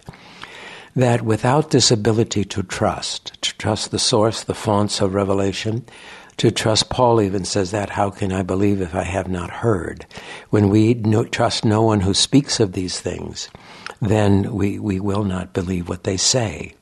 that 0.95 1.23
without 1.23 1.71
this 1.71 1.91
ability 1.91 2.43
to 2.45 2.63
trust, 2.63 3.41
to 3.41 3.57
trust 3.57 3.91
the 3.91 3.99
source, 3.99 4.43
the 4.43 4.53
fonts 4.53 5.01
of 5.01 5.13
revelation, 5.13 5.85
to 6.37 6.51
trust, 6.51 6.89
Paul 6.89 7.21
even 7.21 7.45
says 7.45 7.71
that, 7.71 7.91
how 7.91 8.09
can 8.09 8.31
I 8.31 8.43
believe 8.43 8.81
if 8.81 8.95
I 8.95 9.03
have 9.03 9.27
not 9.27 9.49
heard? 9.49 10.05
When 10.49 10.69
we 10.69 10.95
no, 10.95 11.25
trust 11.25 11.65
no 11.65 11.81
one 11.81 12.01
who 12.01 12.13
speaks 12.13 12.59
of 12.59 12.73
these 12.73 12.99
things, 12.99 13.49
then 14.01 14.53
we, 14.53 14.79
we 14.79 14.99
will 14.99 15.23
not 15.23 15.53
believe 15.53 15.89
what 15.89 16.03
they 16.03 16.17
say. 16.17 16.75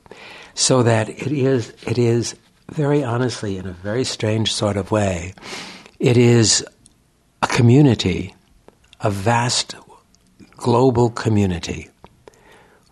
So 0.54 0.84
that 0.84 1.10
it 1.10 1.32
is, 1.32 1.74
it 1.86 1.97
is 1.97 2.36
very 2.71 3.04
honestly, 3.04 3.58
in 3.58 3.67
a 3.67 3.74
very 3.74 4.04
strange 4.04 4.54
sort 4.54 4.78
of 4.78 4.91
way, 4.91 5.34
it 6.00 6.17
is 6.17 6.65
a 7.41 7.47
community, 7.47 8.34
a 9.02 9.10
vast 9.10 9.76
global 10.58 11.10
community 11.10 11.90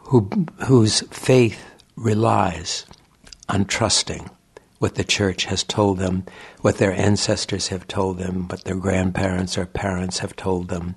who, 0.10 0.28
whose 0.66 1.02
faith 1.12 1.64
relies 1.96 2.88
on 3.48 3.64
trusting 3.64 4.28
what 4.80 4.96
the 4.96 5.04
church 5.04 5.46
has 5.46 5.64
told 5.64 6.00
them, 6.00 6.24
what 6.62 6.78
their 6.78 6.94
ancestors 6.94 7.68
have 7.68 7.88
told 7.88 8.18
them, 8.18 8.48
what 8.48 8.64
their 8.64 8.76
grandparents 8.76 9.56
or 9.56 9.68
parents 9.68 10.18
have 10.20 10.36
told 10.36 10.70
them, 10.70 10.96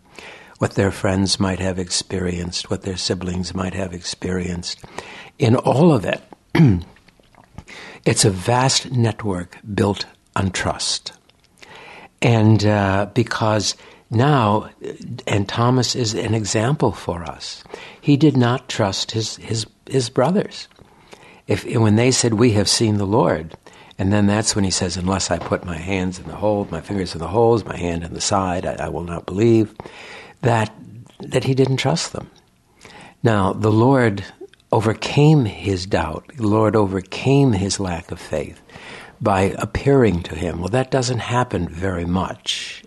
what 0.59 0.77
their 0.77 0.91
friends 0.91 1.39
might 1.39 1.59
have 1.59 1.79
experienced, 1.79 2.71
what 2.71 2.83
their 2.83 2.97
siblings 2.97 3.55
might 3.55 3.75
have 3.75 3.93
experienced. 3.93 4.83
In 5.39 5.57
all 5.57 5.93
of 5.93 6.07
it, 6.07 6.23
it's 8.07 8.25
a 8.25 8.31
vast 8.31 8.93
network 8.93 9.59
built 9.75 10.07
on 10.35 10.51
trust. 10.53 11.13
And 12.23 12.65
uh, 12.65 13.11
because 13.13 13.77
now, 14.13 14.71
and 15.27 15.49
Thomas 15.49 15.97
is 15.97 16.15
an 16.15 16.35
example 16.35 16.93
for 16.93 17.23
us, 17.23 17.65
he 18.01 18.17
did 18.17 18.37
not 18.37 18.69
trust 18.69 19.13
his, 19.13 19.37
his, 19.37 19.67
his 19.87 20.11
brothers. 20.11 20.69
If, 21.47 21.65
when 21.65 21.97
they 21.97 22.11
said, 22.11 22.35
We 22.35 22.53
have 22.53 22.69
seen 22.69 22.99
the 22.99 23.07
Lord, 23.07 23.57
and 23.99 24.13
then 24.13 24.27
that's 24.27 24.55
when 24.55 24.65
he 24.65 24.71
says, 24.71 24.97
Unless 24.97 25.31
I 25.31 25.39
put 25.39 25.65
my 25.65 25.77
hands 25.77 26.19
in 26.19 26.27
the 26.27 26.37
hole, 26.37 26.69
my 26.71 26.81
fingers 26.81 27.15
in 27.15 27.21
the 27.21 27.29
holes, 27.29 27.65
my 27.65 27.77
hand 27.77 28.05
in 28.05 28.15
the 28.15 28.21
side, 28.21 28.67
I, 28.67 28.87
I 28.87 28.89
will 28.89 29.05
not 29.05 29.27
believe, 29.27 29.75
that, 30.43 30.73
that 31.21 31.45
he 31.45 31.55
didn't 31.55 31.79
trust 31.79 32.13
them. 32.13 32.31
Now, 33.23 33.53
the 33.53 33.73
Lord 33.73 34.25
overcame 34.73 35.45
his 35.45 35.87
doubt, 35.87 36.31
the 36.37 36.47
Lord 36.47 36.75
overcame 36.77 37.53
his 37.53 37.79
lack 37.79 38.11
of 38.11 38.21
faith 38.21 38.61
by 39.21 39.55
appearing 39.59 40.23
to 40.25 40.35
him. 40.35 40.59
Well, 40.59 40.69
that 40.69 40.91
doesn't 40.91 41.21
happen 41.21 41.69
very 41.69 42.05
much. 42.05 42.83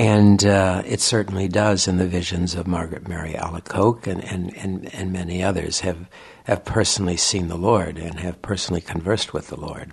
And 0.00 0.46
uh, 0.46 0.82
it 0.86 1.02
certainly 1.02 1.46
does 1.46 1.86
in 1.86 1.98
the 1.98 2.06
visions 2.06 2.54
of 2.54 2.66
Margaret 2.66 3.06
Mary 3.06 3.34
Alacoque 3.34 4.06
and, 4.06 4.24
and, 4.24 4.56
and, 4.56 4.94
and 4.94 5.12
many 5.12 5.42
others 5.42 5.80
have, 5.80 6.08
have 6.44 6.64
personally 6.64 7.18
seen 7.18 7.48
the 7.48 7.58
Lord 7.58 7.98
and 7.98 8.18
have 8.18 8.40
personally 8.40 8.80
conversed 8.80 9.34
with 9.34 9.48
the 9.48 9.60
Lord. 9.60 9.92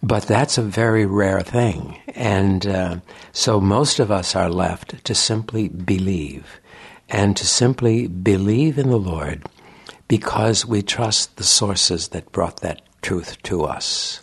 But 0.00 0.28
that's 0.28 0.58
a 0.58 0.62
very 0.62 1.06
rare 1.06 1.40
thing. 1.40 2.00
And 2.14 2.68
uh, 2.68 3.00
so 3.32 3.60
most 3.60 3.98
of 3.98 4.12
us 4.12 4.36
are 4.36 4.48
left 4.48 5.04
to 5.04 5.12
simply 5.12 5.70
believe 5.70 6.60
and 7.08 7.36
to 7.36 7.44
simply 7.44 8.06
believe 8.06 8.78
in 8.78 8.90
the 8.90 8.96
Lord 8.96 9.44
because 10.06 10.64
we 10.64 10.82
trust 10.82 11.34
the 11.34 11.42
sources 11.42 12.10
that 12.10 12.30
brought 12.30 12.60
that 12.60 12.80
truth 13.02 13.42
to 13.42 13.64
us. 13.64 14.20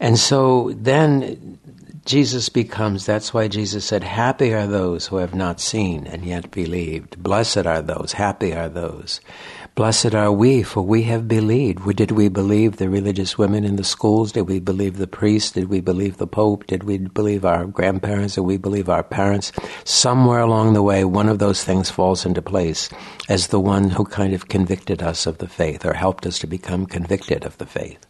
And 0.00 0.18
so 0.18 0.72
then 0.74 1.58
Jesus 2.04 2.50
becomes, 2.50 3.06
that's 3.06 3.32
why 3.32 3.48
Jesus 3.48 3.84
said, 3.86 4.04
Happy 4.04 4.52
are 4.52 4.66
those 4.66 5.06
who 5.06 5.16
have 5.16 5.34
not 5.34 5.58
seen 5.58 6.06
and 6.06 6.24
yet 6.24 6.50
believed. 6.50 7.22
Blessed 7.22 7.66
are 7.66 7.80
those, 7.80 8.12
happy 8.12 8.52
are 8.52 8.68
those. 8.68 9.20
Blessed 9.74 10.14
are 10.14 10.30
we, 10.30 10.62
for 10.62 10.82
we 10.82 11.02
have 11.04 11.26
believed. 11.26 11.96
Did 11.96 12.12
we 12.12 12.28
believe 12.28 12.76
the 12.76 12.88
religious 12.88 13.36
women 13.36 13.64
in 13.64 13.74
the 13.74 13.82
schools? 13.82 14.30
Did 14.30 14.42
we 14.42 14.60
believe 14.60 14.98
the 14.98 15.08
priests? 15.08 15.50
Did 15.50 15.68
we 15.68 15.80
believe 15.80 16.18
the 16.18 16.28
Pope? 16.28 16.66
Did 16.66 16.84
we 16.84 16.98
believe 16.98 17.44
our 17.44 17.64
grandparents? 17.64 18.36
Did 18.36 18.42
we 18.42 18.56
believe 18.56 18.88
our 18.88 19.02
parents? 19.02 19.50
Somewhere 19.82 20.40
along 20.40 20.74
the 20.74 20.82
way, 20.82 21.04
one 21.04 21.28
of 21.28 21.40
those 21.40 21.64
things 21.64 21.90
falls 21.90 22.24
into 22.24 22.40
place 22.40 22.88
as 23.28 23.48
the 23.48 23.58
one 23.58 23.90
who 23.90 24.04
kind 24.04 24.32
of 24.32 24.48
convicted 24.48 25.02
us 25.02 25.26
of 25.26 25.38
the 25.38 25.48
faith 25.48 25.84
or 25.84 25.94
helped 25.94 26.24
us 26.26 26.38
to 26.40 26.46
become 26.46 26.86
convicted 26.86 27.44
of 27.44 27.58
the 27.58 27.66
faith. 27.66 28.06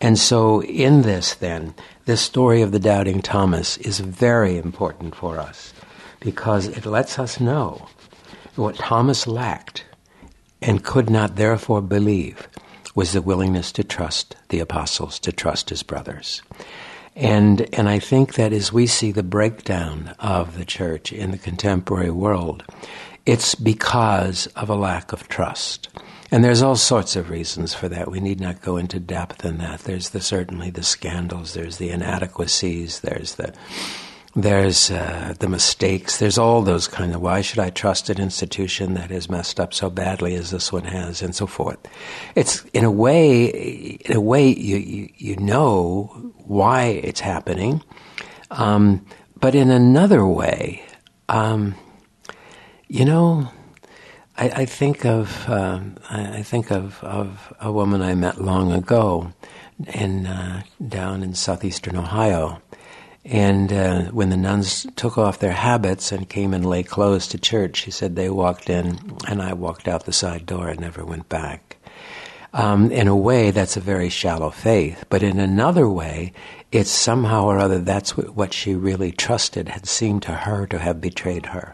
And 0.00 0.18
so, 0.18 0.62
in 0.62 1.02
this, 1.02 1.34
then, 1.34 1.74
this 2.04 2.20
story 2.20 2.62
of 2.62 2.72
the 2.72 2.78
doubting 2.78 3.22
Thomas 3.22 3.76
is 3.78 4.00
very 4.00 4.58
important 4.58 5.14
for 5.14 5.38
us 5.38 5.72
because 6.20 6.68
it 6.68 6.84
lets 6.84 7.18
us 7.18 7.40
know 7.40 7.88
what 8.56 8.76
Thomas 8.76 9.26
lacked 9.26 9.84
and 10.60 10.84
could 10.84 11.10
not 11.10 11.36
therefore 11.36 11.80
believe 11.80 12.48
was 12.94 13.12
the 13.12 13.22
willingness 13.22 13.72
to 13.72 13.84
trust 13.84 14.36
the 14.48 14.60
apostles, 14.60 15.18
to 15.20 15.32
trust 15.32 15.70
his 15.70 15.82
brothers. 15.82 16.42
And, 17.16 17.66
and 17.74 17.88
I 17.88 17.98
think 17.98 18.34
that 18.34 18.52
as 18.52 18.72
we 18.74 18.86
see 18.86 19.10
the 19.10 19.22
breakdown 19.22 20.14
of 20.18 20.58
the 20.58 20.66
church 20.66 21.12
in 21.12 21.30
the 21.30 21.38
contemporary 21.38 22.10
world, 22.10 22.62
it's 23.24 23.54
because 23.54 24.46
of 24.48 24.68
a 24.68 24.74
lack 24.74 25.12
of 25.12 25.26
trust. 25.26 25.88
And 26.30 26.44
there's 26.44 26.60
all 26.60 26.76
sorts 26.76 27.16
of 27.16 27.30
reasons 27.30 27.72
for 27.72 27.88
that. 27.88 28.10
We 28.10 28.20
need 28.20 28.38
not 28.38 28.60
go 28.60 28.76
into 28.76 29.00
depth 29.00 29.44
in 29.44 29.58
that. 29.58 29.80
There's 29.80 30.10
the, 30.10 30.20
certainly 30.20 30.70
the 30.70 30.82
scandals, 30.82 31.54
there's 31.54 31.78
the 31.78 31.88
inadequacies, 31.90 33.00
there's 33.00 33.36
the 33.36 33.54
there's 34.36 34.90
uh, 34.90 35.34
the 35.38 35.48
mistakes. 35.48 36.18
There's 36.18 36.36
all 36.36 36.60
those 36.60 36.86
kind 36.86 37.14
of 37.14 37.22
why 37.22 37.40
should 37.40 37.58
I 37.58 37.70
trust 37.70 38.10
an 38.10 38.20
institution 38.20 38.92
that 38.94 39.10
has 39.10 39.30
messed 39.30 39.58
up 39.58 39.72
so 39.72 39.88
badly 39.88 40.34
as 40.34 40.50
this 40.50 40.70
one 40.70 40.84
has, 40.84 41.22
and 41.22 41.34
so 41.34 41.46
forth. 41.46 41.78
It's 42.34 42.62
in 42.74 42.84
a 42.84 42.90
way, 42.90 43.46
in 43.46 44.14
a 44.14 44.20
way, 44.20 44.48
you 44.48 44.76
you, 44.76 45.08
you 45.16 45.36
know 45.36 46.32
why 46.44 46.84
it's 46.84 47.20
happening, 47.20 47.82
um, 48.50 49.06
but 49.40 49.54
in 49.54 49.70
another 49.70 50.26
way, 50.26 50.84
um, 51.30 51.74
you 52.88 53.06
know, 53.06 53.50
I, 54.36 54.50
I 54.50 54.64
think 54.66 55.06
of 55.06 55.48
um, 55.48 55.96
I, 56.10 56.38
I, 56.38 56.42
think 56.42 56.70
of, 56.70 57.02
of 57.02 57.54
a 57.58 57.72
woman 57.72 58.02
I 58.02 58.14
met 58.14 58.40
long 58.40 58.70
ago, 58.70 59.32
in 59.94 60.26
uh, 60.26 60.62
down 60.86 61.22
in 61.22 61.34
southeastern 61.34 61.96
Ohio, 61.96 62.60
and 63.26 63.72
uh, 63.72 64.02
when 64.12 64.30
the 64.30 64.36
nuns 64.36 64.86
took 64.94 65.18
off 65.18 65.40
their 65.40 65.52
habits 65.52 66.12
and 66.12 66.28
came 66.28 66.54
and 66.54 66.64
lay 66.64 66.84
clothes 66.84 67.26
to 67.28 67.38
church, 67.38 67.76
she 67.76 67.90
said 67.90 68.14
they 68.14 68.30
walked 68.30 68.70
in 68.70 69.16
and 69.26 69.42
I 69.42 69.52
walked 69.52 69.88
out 69.88 70.04
the 70.04 70.12
side 70.12 70.46
door 70.46 70.68
and 70.68 70.78
never 70.78 71.04
went 71.04 71.28
back. 71.28 71.76
Um, 72.52 72.92
in 72.92 73.08
a 73.08 73.16
way, 73.16 73.50
that's 73.50 73.76
a 73.76 73.80
very 73.80 74.08
shallow 74.08 74.50
faith, 74.50 75.04
but 75.08 75.24
in 75.24 75.40
another 75.40 75.88
way, 75.88 76.32
it's 76.70 76.90
somehow 76.90 77.46
or 77.46 77.58
other 77.58 77.80
that's 77.80 78.16
what 78.16 78.54
she 78.54 78.74
really 78.74 79.10
trusted 79.10 79.68
had 79.68 79.86
seemed 79.86 80.22
to 80.22 80.32
her 80.32 80.66
to 80.68 80.78
have 80.78 81.00
betrayed 81.00 81.46
her. 81.46 81.72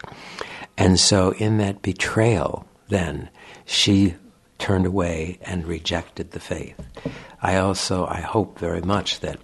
And 0.78 0.98
so, 0.98 1.32
in 1.32 1.58
that 1.58 1.82
betrayal, 1.82 2.66
then, 2.88 3.28
she 3.66 4.14
turned 4.58 4.86
away 4.86 5.38
and 5.42 5.66
rejected 5.66 6.30
the 6.30 6.40
faith. 6.40 6.80
I 7.42 7.56
also, 7.56 8.06
I 8.06 8.20
hope 8.20 8.58
very 8.58 8.80
much 8.80 9.20
that 9.20 9.38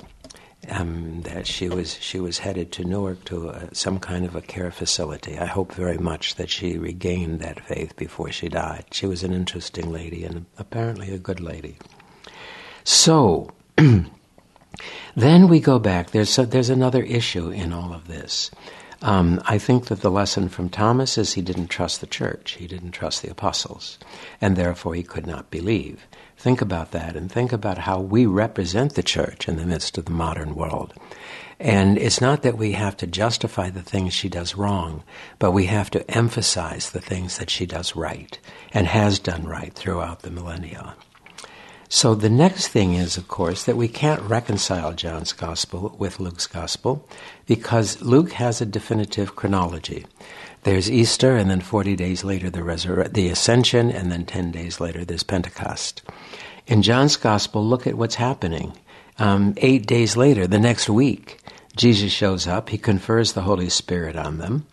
um, 0.70 1.22
that 1.22 1.46
she 1.46 1.68
was 1.68 1.98
she 2.00 2.20
was 2.20 2.38
headed 2.38 2.72
to 2.72 2.84
Newark 2.84 3.24
to 3.24 3.50
uh, 3.50 3.66
some 3.72 3.98
kind 3.98 4.24
of 4.24 4.36
a 4.36 4.40
care 4.40 4.70
facility. 4.70 5.38
I 5.38 5.46
hope 5.46 5.72
very 5.72 5.98
much 5.98 6.36
that 6.36 6.50
she 6.50 6.78
regained 6.78 7.40
that 7.40 7.64
faith 7.64 7.96
before 7.96 8.30
she 8.30 8.48
died. 8.48 8.86
She 8.92 9.06
was 9.06 9.22
an 9.22 9.32
interesting 9.32 9.90
lady 9.90 10.24
and 10.24 10.46
apparently 10.58 11.12
a 11.12 11.18
good 11.18 11.40
lady. 11.40 11.76
So. 12.84 13.50
then 15.16 15.48
we 15.48 15.60
go 15.60 15.78
back. 15.78 16.10
There's 16.10 16.36
there's 16.36 16.70
another 16.70 17.02
issue 17.02 17.50
in 17.50 17.72
all 17.72 17.92
of 17.92 18.08
this. 18.08 18.50
Um, 19.00 19.40
I 19.44 19.58
think 19.58 19.86
that 19.86 20.00
the 20.00 20.10
lesson 20.10 20.48
from 20.48 20.68
Thomas 20.68 21.18
is 21.18 21.34
he 21.34 21.42
didn't 21.42 21.68
trust 21.68 22.00
the 22.00 22.06
church, 22.06 22.52
he 22.52 22.66
didn't 22.66 22.90
trust 22.90 23.22
the 23.22 23.30
apostles, 23.30 23.98
and 24.40 24.56
therefore 24.56 24.94
he 24.94 25.04
could 25.04 25.26
not 25.26 25.50
believe. 25.50 26.06
Think 26.38 26.60
about 26.60 26.92
that 26.92 27.16
and 27.16 27.30
think 27.30 27.52
about 27.52 27.78
how 27.78 27.98
we 27.98 28.24
represent 28.24 28.94
the 28.94 29.02
church 29.02 29.48
in 29.48 29.56
the 29.56 29.66
midst 29.66 29.98
of 29.98 30.04
the 30.04 30.12
modern 30.12 30.54
world. 30.54 30.94
And 31.58 31.98
it's 31.98 32.20
not 32.20 32.42
that 32.42 32.56
we 32.56 32.72
have 32.72 32.96
to 32.98 33.08
justify 33.08 33.70
the 33.70 33.82
things 33.82 34.14
she 34.14 34.28
does 34.28 34.54
wrong, 34.54 35.02
but 35.40 35.50
we 35.50 35.66
have 35.66 35.90
to 35.90 36.08
emphasize 36.08 36.90
the 36.90 37.00
things 37.00 37.38
that 37.38 37.50
she 37.50 37.66
does 37.66 37.96
right 37.96 38.38
and 38.72 38.86
has 38.86 39.18
done 39.18 39.48
right 39.48 39.72
throughout 39.72 40.20
the 40.20 40.30
millennia. 40.30 40.94
So 41.88 42.14
the 42.14 42.30
next 42.30 42.68
thing 42.68 42.94
is, 42.94 43.16
of 43.16 43.26
course, 43.26 43.64
that 43.64 43.76
we 43.76 43.88
can't 43.88 44.22
reconcile 44.22 44.92
John's 44.92 45.32
gospel 45.32 45.96
with 45.98 46.20
Luke's 46.20 46.46
gospel 46.46 47.08
because 47.46 48.00
Luke 48.00 48.32
has 48.32 48.60
a 48.60 48.66
definitive 48.66 49.34
chronology. 49.34 50.06
There's 50.64 50.90
Easter, 50.90 51.36
and 51.36 51.50
then 51.50 51.60
40 51.60 51.96
days 51.96 52.24
later, 52.24 52.50
the, 52.50 52.60
resur- 52.60 53.12
the 53.12 53.28
Ascension, 53.28 53.90
and 53.90 54.10
then 54.10 54.24
10 54.24 54.50
days 54.50 54.80
later, 54.80 55.04
there's 55.04 55.22
Pentecost. 55.22 56.02
In 56.66 56.82
John's 56.82 57.16
gospel, 57.16 57.66
look 57.66 57.86
at 57.86 57.94
what's 57.94 58.16
happening. 58.16 58.72
Um, 59.18 59.54
eight 59.58 59.86
days 59.86 60.16
later, 60.16 60.46
the 60.46 60.58
next 60.58 60.88
week, 60.88 61.38
Jesus 61.76 62.12
shows 62.12 62.46
up. 62.46 62.68
He 62.68 62.78
confers 62.78 63.32
the 63.32 63.42
Holy 63.42 63.68
Spirit 63.68 64.16
on 64.16 64.38
them 64.38 64.66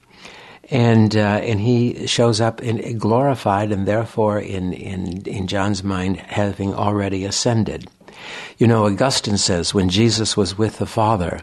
and 0.70 1.16
uh, 1.16 1.40
and 1.44 1.60
he 1.60 2.08
shows 2.08 2.42
up 2.42 2.62
in 2.62 2.98
glorified 2.98 3.72
and 3.72 3.88
therefore 3.88 4.40
in, 4.40 4.74
in 4.74 5.22
in 5.24 5.48
John's 5.48 5.84
mind 5.84 6.18
having 6.18 6.74
already 6.74 7.26
ascended. 7.26 7.88
You 8.58 8.68
know, 8.68 8.86
Augustine 8.86 9.38
says 9.38 9.74
when 9.74 9.90
Jesus 9.90 10.36
was 10.36 10.58
with 10.58 10.80
the 10.80 10.86
Father, 10.86 11.42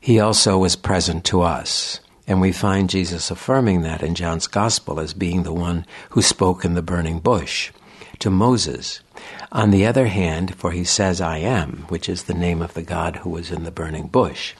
he 0.00 0.18
also 0.18 0.58
was 0.58 0.74
present 0.74 1.24
to 1.26 1.42
us. 1.42 2.00
And 2.26 2.40
we 2.40 2.52
find 2.52 2.90
Jesus 2.90 3.30
affirming 3.30 3.82
that 3.82 4.02
in 4.02 4.14
John's 4.14 4.46
Gospel 4.46 4.98
as 4.98 5.14
being 5.14 5.44
the 5.44 5.52
one 5.52 5.86
who 6.10 6.22
spoke 6.22 6.64
in 6.64 6.74
the 6.74 6.82
burning 6.82 7.20
bush 7.20 7.70
to 8.18 8.30
Moses. 8.30 9.00
On 9.52 9.70
the 9.70 9.86
other 9.86 10.06
hand, 10.06 10.54
for 10.56 10.72
he 10.72 10.84
says, 10.84 11.20
I 11.20 11.38
am, 11.38 11.86
which 11.88 12.08
is 12.08 12.24
the 12.24 12.34
name 12.34 12.62
of 12.62 12.74
the 12.74 12.82
God 12.82 13.16
who 13.16 13.30
was 13.30 13.50
in 13.50 13.64
the 13.64 13.70
burning 13.70 14.08
bush. 14.08 14.54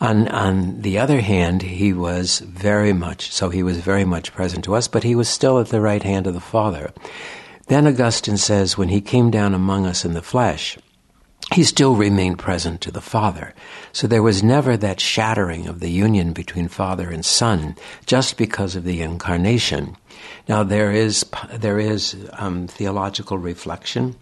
On, 0.00 0.28
on 0.28 0.80
the 0.80 0.98
other 0.98 1.20
hand, 1.20 1.62
he 1.62 1.92
was 1.92 2.40
very 2.40 2.92
much, 2.92 3.30
so 3.30 3.48
he 3.50 3.62
was 3.62 3.78
very 3.78 4.04
much 4.04 4.32
present 4.32 4.64
to 4.64 4.74
us, 4.74 4.88
but 4.88 5.04
he 5.04 5.14
was 5.14 5.28
still 5.28 5.58
at 5.60 5.68
the 5.68 5.80
right 5.80 6.02
hand 6.02 6.26
of 6.26 6.34
the 6.34 6.40
Father. 6.40 6.92
Then 7.68 7.86
Augustine 7.86 8.36
says, 8.36 8.76
when 8.76 8.88
he 8.88 9.00
came 9.00 9.30
down 9.30 9.54
among 9.54 9.86
us 9.86 10.04
in 10.04 10.14
the 10.14 10.22
flesh, 10.22 10.76
he 11.52 11.62
still 11.62 11.94
remained 11.94 12.38
present 12.38 12.80
to 12.80 12.90
the 12.90 13.00
Father. 13.00 13.54
So 13.92 14.06
there 14.06 14.22
was 14.22 14.42
never 14.42 14.76
that 14.76 15.00
shattering 15.00 15.66
of 15.66 15.80
the 15.80 15.90
union 15.90 16.32
between 16.32 16.68
Father 16.68 17.10
and 17.10 17.24
Son 17.24 17.76
just 18.06 18.36
because 18.36 18.76
of 18.76 18.84
the 18.84 19.02
incarnation. 19.02 19.96
Now 20.48 20.62
there 20.62 20.90
is 20.90 21.24
there 21.52 21.78
is 21.78 22.16
um, 22.32 22.66
theological 22.66 23.38
reflection 23.38 24.16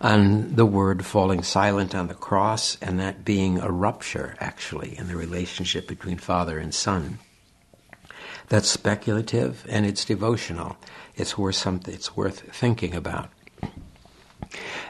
on 0.00 0.54
the 0.54 0.66
word 0.66 1.04
falling 1.04 1.42
silent 1.42 1.94
on 1.94 2.08
the 2.08 2.14
cross 2.14 2.76
and 2.80 3.00
that 3.00 3.24
being 3.24 3.58
a 3.58 3.70
rupture 3.70 4.36
actually 4.38 4.96
in 4.98 5.08
the 5.08 5.16
relationship 5.16 5.88
between 5.88 6.18
Father 6.18 6.58
and 6.58 6.74
Son. 6.74 7.18
That's 8.48 8.68
speculative 8.68 9.64
and 9.68 9.86
it's 9.86 10.04
devotional. 10.04 10.76
It's 11.16 11.38
worth 11.38 11.56
something. 11.56 11.94
It's 11.94 12.16
worth 12.16 12.40
thinking 12.54 12.94
about. 12.94 13.30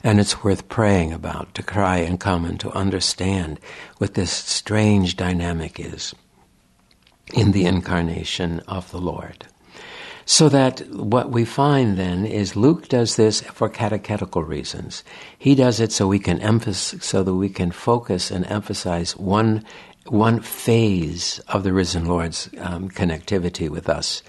And 0.03 0.21
it's 0.21 0.45
worth 0.45 0.69
praying 0.69 1.13
about 1.13 1.55
to 1.55 1.63
cry 1.63 1.99
and 1.99 2.21
come 2.21 2.45
and 2.45 2.59
to 2.61 2.71
understand 2.73 3.61
what 3.99 4.15
this 4.15 4.33
strange 4.33 5.17
dynamic 5.17 5.81
is 5.81 6.15
in 7.33 7.53
the 7.53 7.67
incarnation 7.67 8.61
of 8.61 8.91
the 8.91 9.01
Lord. 9.01 9.47
So 10.27 10.49
that 10.49 10.81
what 10.91 11.31
we 11.31 11.45
find 11.45 11.99
then 11.99 12.25
is 12.25 12.57
Luke 12.57 12.89
does 12.89 13.17
this 13.17 13.43
for 13.43 13.69
catechetical 13.69 14.43
reasons. 14.43 15.05
He 15.39 15.55
does 15.55 15.81
it 15.81 15.93
so 15.93 16.07
we 16.07 16.19
can 16.19 16.41
emphasize, 16.41 17.05
so 17.05 17.23
that 17.23 17.35
we 17.35 17.51
can 17.51 17.71
focus 17.71 18.31
and 18.31 18.47
emphasize 18.47 19.17
one 19.17 19.65
one 20.07 20.41
phase 20.41 21.41
of 21.49 21.63
the 21.63 21.73
risen 21.73 22.05
Lord's 22.05 22.51
um, 22.59 22.91
connectivity 22.91 23.71
with 23.71 23.89
us 23.89 24.23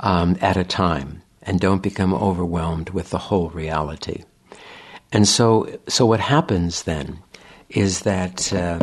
um, 0.00 0.36
at 0.40 0.56
a 0.56 0.64
time, 0.64 1.22
and 1.42 1.60
don't 1.60 1.82
become 1.82 2.12
overwhelmed 2.12 2.90
with 2.90 3.10
the 3.10 3.18
whole 3.18 3.48
reality. 3.50 4.24
And 5.12 5.26
so, 5.26 5.78
so 5.88 6.06
what 6.06 6.20
happens 6.20 6.84
then 6.84 7.18
is 7.68 8.00
that 8.00 8.52
uh, 8.52 8.78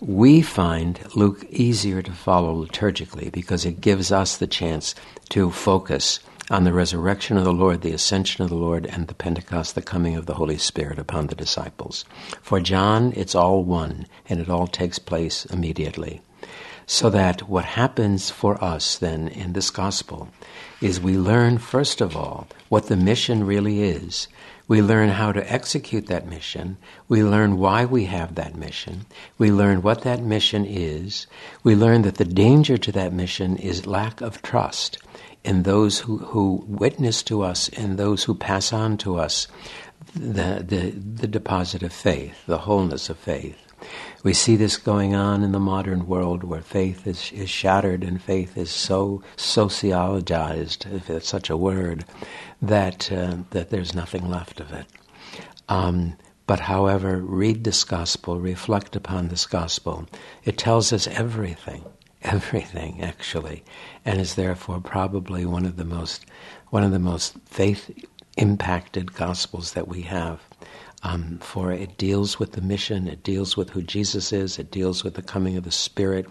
we 0.00 0.42
find 0.42 1.00
Luke 1.14 1.44
easier 1.50 2.02
to 2.02 2.12
follow 2.12 2.64
liturgically 2.64 3.30
because 3.30 3.64
it 3.64 3.80
gives 3.80 4.12
us 4.12 4.36
the 4.36 4.46
chance 4.46 4.94
to 5.30 5.50
focus 5.50 6.20
on 6.50 6.64
the 6.64 6.72
resurrection 6.72 7.36
of 7.36 7.44
the 7.44 7.52
Lord, 7.52 7.82
the 7.82 7.92
ascension 7.92 8.42
of 8.42 8.48
the 8.48 8.56
Lord, 8.56 8.86
and 8.86 9.06
the 9.06 9.14
Pentecost, 9.14 9.74
the 9.74 9.82
coming 9.82 10.16
of 10.16 10.24
the 10.24 10.34
Holy 10.34 10.56
Spirit 10.56 10.98
upon 10.98 11.26
the 11.26 11.34
disciples. 11.34 12.06
For 12.40 12.60
John, 12.60 13.12
it's 13.16 13.34
all 13.34 13.64
one, 13.64 14.06
and 14.28 14.40
it 14.40 14.48
all 14.48 14.66
takes 14.66 14.98
place 14.98 15.44
immediately. 15.46 16.22
So 16.86 17.10
that 17.10 17.50
what 17.50 17.66
happens 17.66 18.30
for 18.30 18.62
us 18.64 18.96
then 18.96 19.28
in 19.28 19.52
this 19.52 19.68
gospel 19.68 20.28
is 20.80 20.98
we 20.98 21.18
learn, 21.18 21.58
first 21.58 22.00
of 22.00 22.16
all, 22.16 22.46
what 22.70 22.86
the 22.86 22.96
mission 22.96 23.44
really 23.44 23.82
is 23.82 24.26
we 24.68 24.82
learn 24.82 25.08
how 25.08 25.32
to 25.32 25.52
execute 25.52 26.06
that 26.06 26.28
mission. 26.28 26.76
We 27.08 27.24
learn 27.24 27.56
why 27.56 27.86
we 27.86 28.04
have 28.04 28.34
that 28.34 28.54
mission. 28.54 29.06
We 29.38 29.50
learn 29.50 29.80
what 29.80 30.02
that 30.02 30.22
mission 30.22 30.66
is. 30.66 31.26
We 31.64 31.74
learn 31.74 32.02
that 32.02 32.16
the 32.16 32.24
danger 32.24 32.76
to 32.76 32.92
that 32.92 33.12
mission 33.12 33.56
is 33.56 33.86
lack 33.86 34.20
of 34.20 34.42
trust 34.42 34.98
in 35.42 35.62
those 35.62 36.00
who, 36.00 36.18
who 36.18 36.64
witness 36.68 37.22
to 37.24 37.42
us 37.42 37.70
and 37.70 37.96
those 37.96 38.24
who 38.24 38.34
pass 38.34 38.72
on 38.72 38.98
to 38.98 39.16
us 39.16 39.48
the, 40.14 40.62
the, 40.66 40.90
the 40.90 41.26
deposit 41.26 41.82
of 41.82 41.92
faith, 41.92 42.46
the 42.46 42.58
wholeness 42.58 43.08
of 43.08 43.18
faith. 43.18 43.67
We 44.22 44.32
see 44.32 44.56
this 44.56 44.76
going 44.76 45.14
on 45.14 45.42
in 45.42 45.52
the 45.52 45.60
modern 45.60 46.06
world 46.06 46.44
where 46.44 46.60
faith 46.60 47.06
is, 47.06 47.30
is 47.32 47.50
shattered 47.50 48.02
and 48.02 48.20
faith 48.20 48.56
is 48.56 48.70
so 48.70 49.22
sociologized, 49.36 50.92
if 50.92 51.06
that's 51.06 51.28
such 51.28 51.50
a 51.50 51.56
word, 51.56 52.04
that, 52.60 53.10
uh, 53.12 53.38
that 53.50 53.70
there's 53.70 53.94
nothing 53.94 54.28
left 54.28 54.60
of 54.60 54.72
it. 54.72 54.86
Um, 55.68 56.16
but 56.46 56.60
however, 56.60 57.18
read 57.18 57.64
this 57.64 57.84
gospel, 57.84 58.40
reflect 58.40 58.96
upon 58.96 59.28
this 59.28 59.46
gospel. 59.46 60.08
It 60.44 60.56
tells 60.56 60.92
us 60.94 61.06
everything, 61.06 61.84
everything 62.22 63.02
actually, 63.02 63.62
and 64.04 64.18
is 64.18 64.34
therefore 64.34 64.80
probably 64.80 65.44
one 65.44 65.66
of 65.66 65.76
the 65.76 65.84
most, 65.84 66.24
one 66.70 66.84
of 66.84 66.90
the 66.90 66.98
most 66.98 67.34
faith 67.44 67.90
impacted 68.38 69.14
gospels 69.14 69.74
that 69.74 69.88
we 69.88 70.02
have. 70.02 70.40
Um, 71.04 71.38
for 71.40 71.70
it 71.72 71.96
deals 71.96 72.40
with 72.40 72.52
the 72.52 72.60
mission, 72.60 73.06
it 73.06 73.22
deals 73.22 73.56
with 73.56 73.70
who 73.70 73.82
Jesus 73.82 74.32
is, 74.32 74.58
it 74.58 74.70
deals 74.70 75.04
with 75.04 75.14
the 75.14 75.22
coming 75.22 75.56
of 75.56 75.62
the 75.62 75.70
Spirit, 75.70 76.26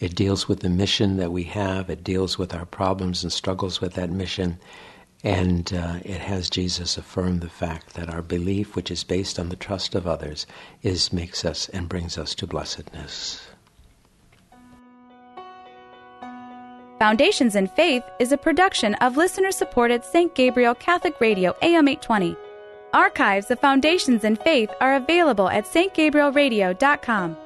it 0.00 0.14
deals 0.14 0.46
with 0.46 0.60
the 0.60 0.68
mission 0.68 1.16
that 1.16 1.32
we 1.32 1.42
have, 1.44 1.90
it 1.90 2.04
deals 2.04 2.38
with 2.38 2.54
our 2.54 2.66
problems 2.66 3.24
and 3.24 3.32
struggles 3.32 3.80
with 3.80 3.94
that 3.94 4.10
mission, 4.10 4.58
and 5.24 5.72
uh, 5.72 5.98
it 6.04 6.20
has 6.20 6.48
Jesus 6.48 6.96
affirm 6.96 7.40
the 7.40 7.48
fact 7.48 7.94
that 7.94 8.08
our 8.08 8.22
belief, 8.22 8.76
which 8.76 8.92
is 8.92 9.02
based 9.02 9.40
on 9.40 9.48
the 9.48 9.56
trust 9.56 9.96
of 9.96 10.06
others, 10.06 10.46
is 10.82 11.12
makes 11.12 11.44
us 11.44 11.68
and 11.70 11.88
brings 11.88 12.16
us 12.16 12.32
to 12.36 12.46
blessedness. 12.46 13.44
Foundations 17.00 17.56
in 17.56 17.66
Faith 17.66 18.04
is 18.20 18.32
a 18.32 18.38
production 18.38 18.94
of 18.96 19.16
listener 19.16 19.50
supported 19.50 20.04
St. 20.04 20.34
Gabriel 20.34 20.74
Catholic 20.74 21.20
Radio 21.20 21.54
AM 21.60 21.88
820. 21.88 22.36
Archives 22.96 23.50
of 23.50 23.60
Foundations 23.60 24.24
in 24.24 24.36
Faith 24.36 24.70
are 24.80 24.96
available 24.96 25.50
at 25.50 25.66
stgabrielradio.com. 25.66 27.36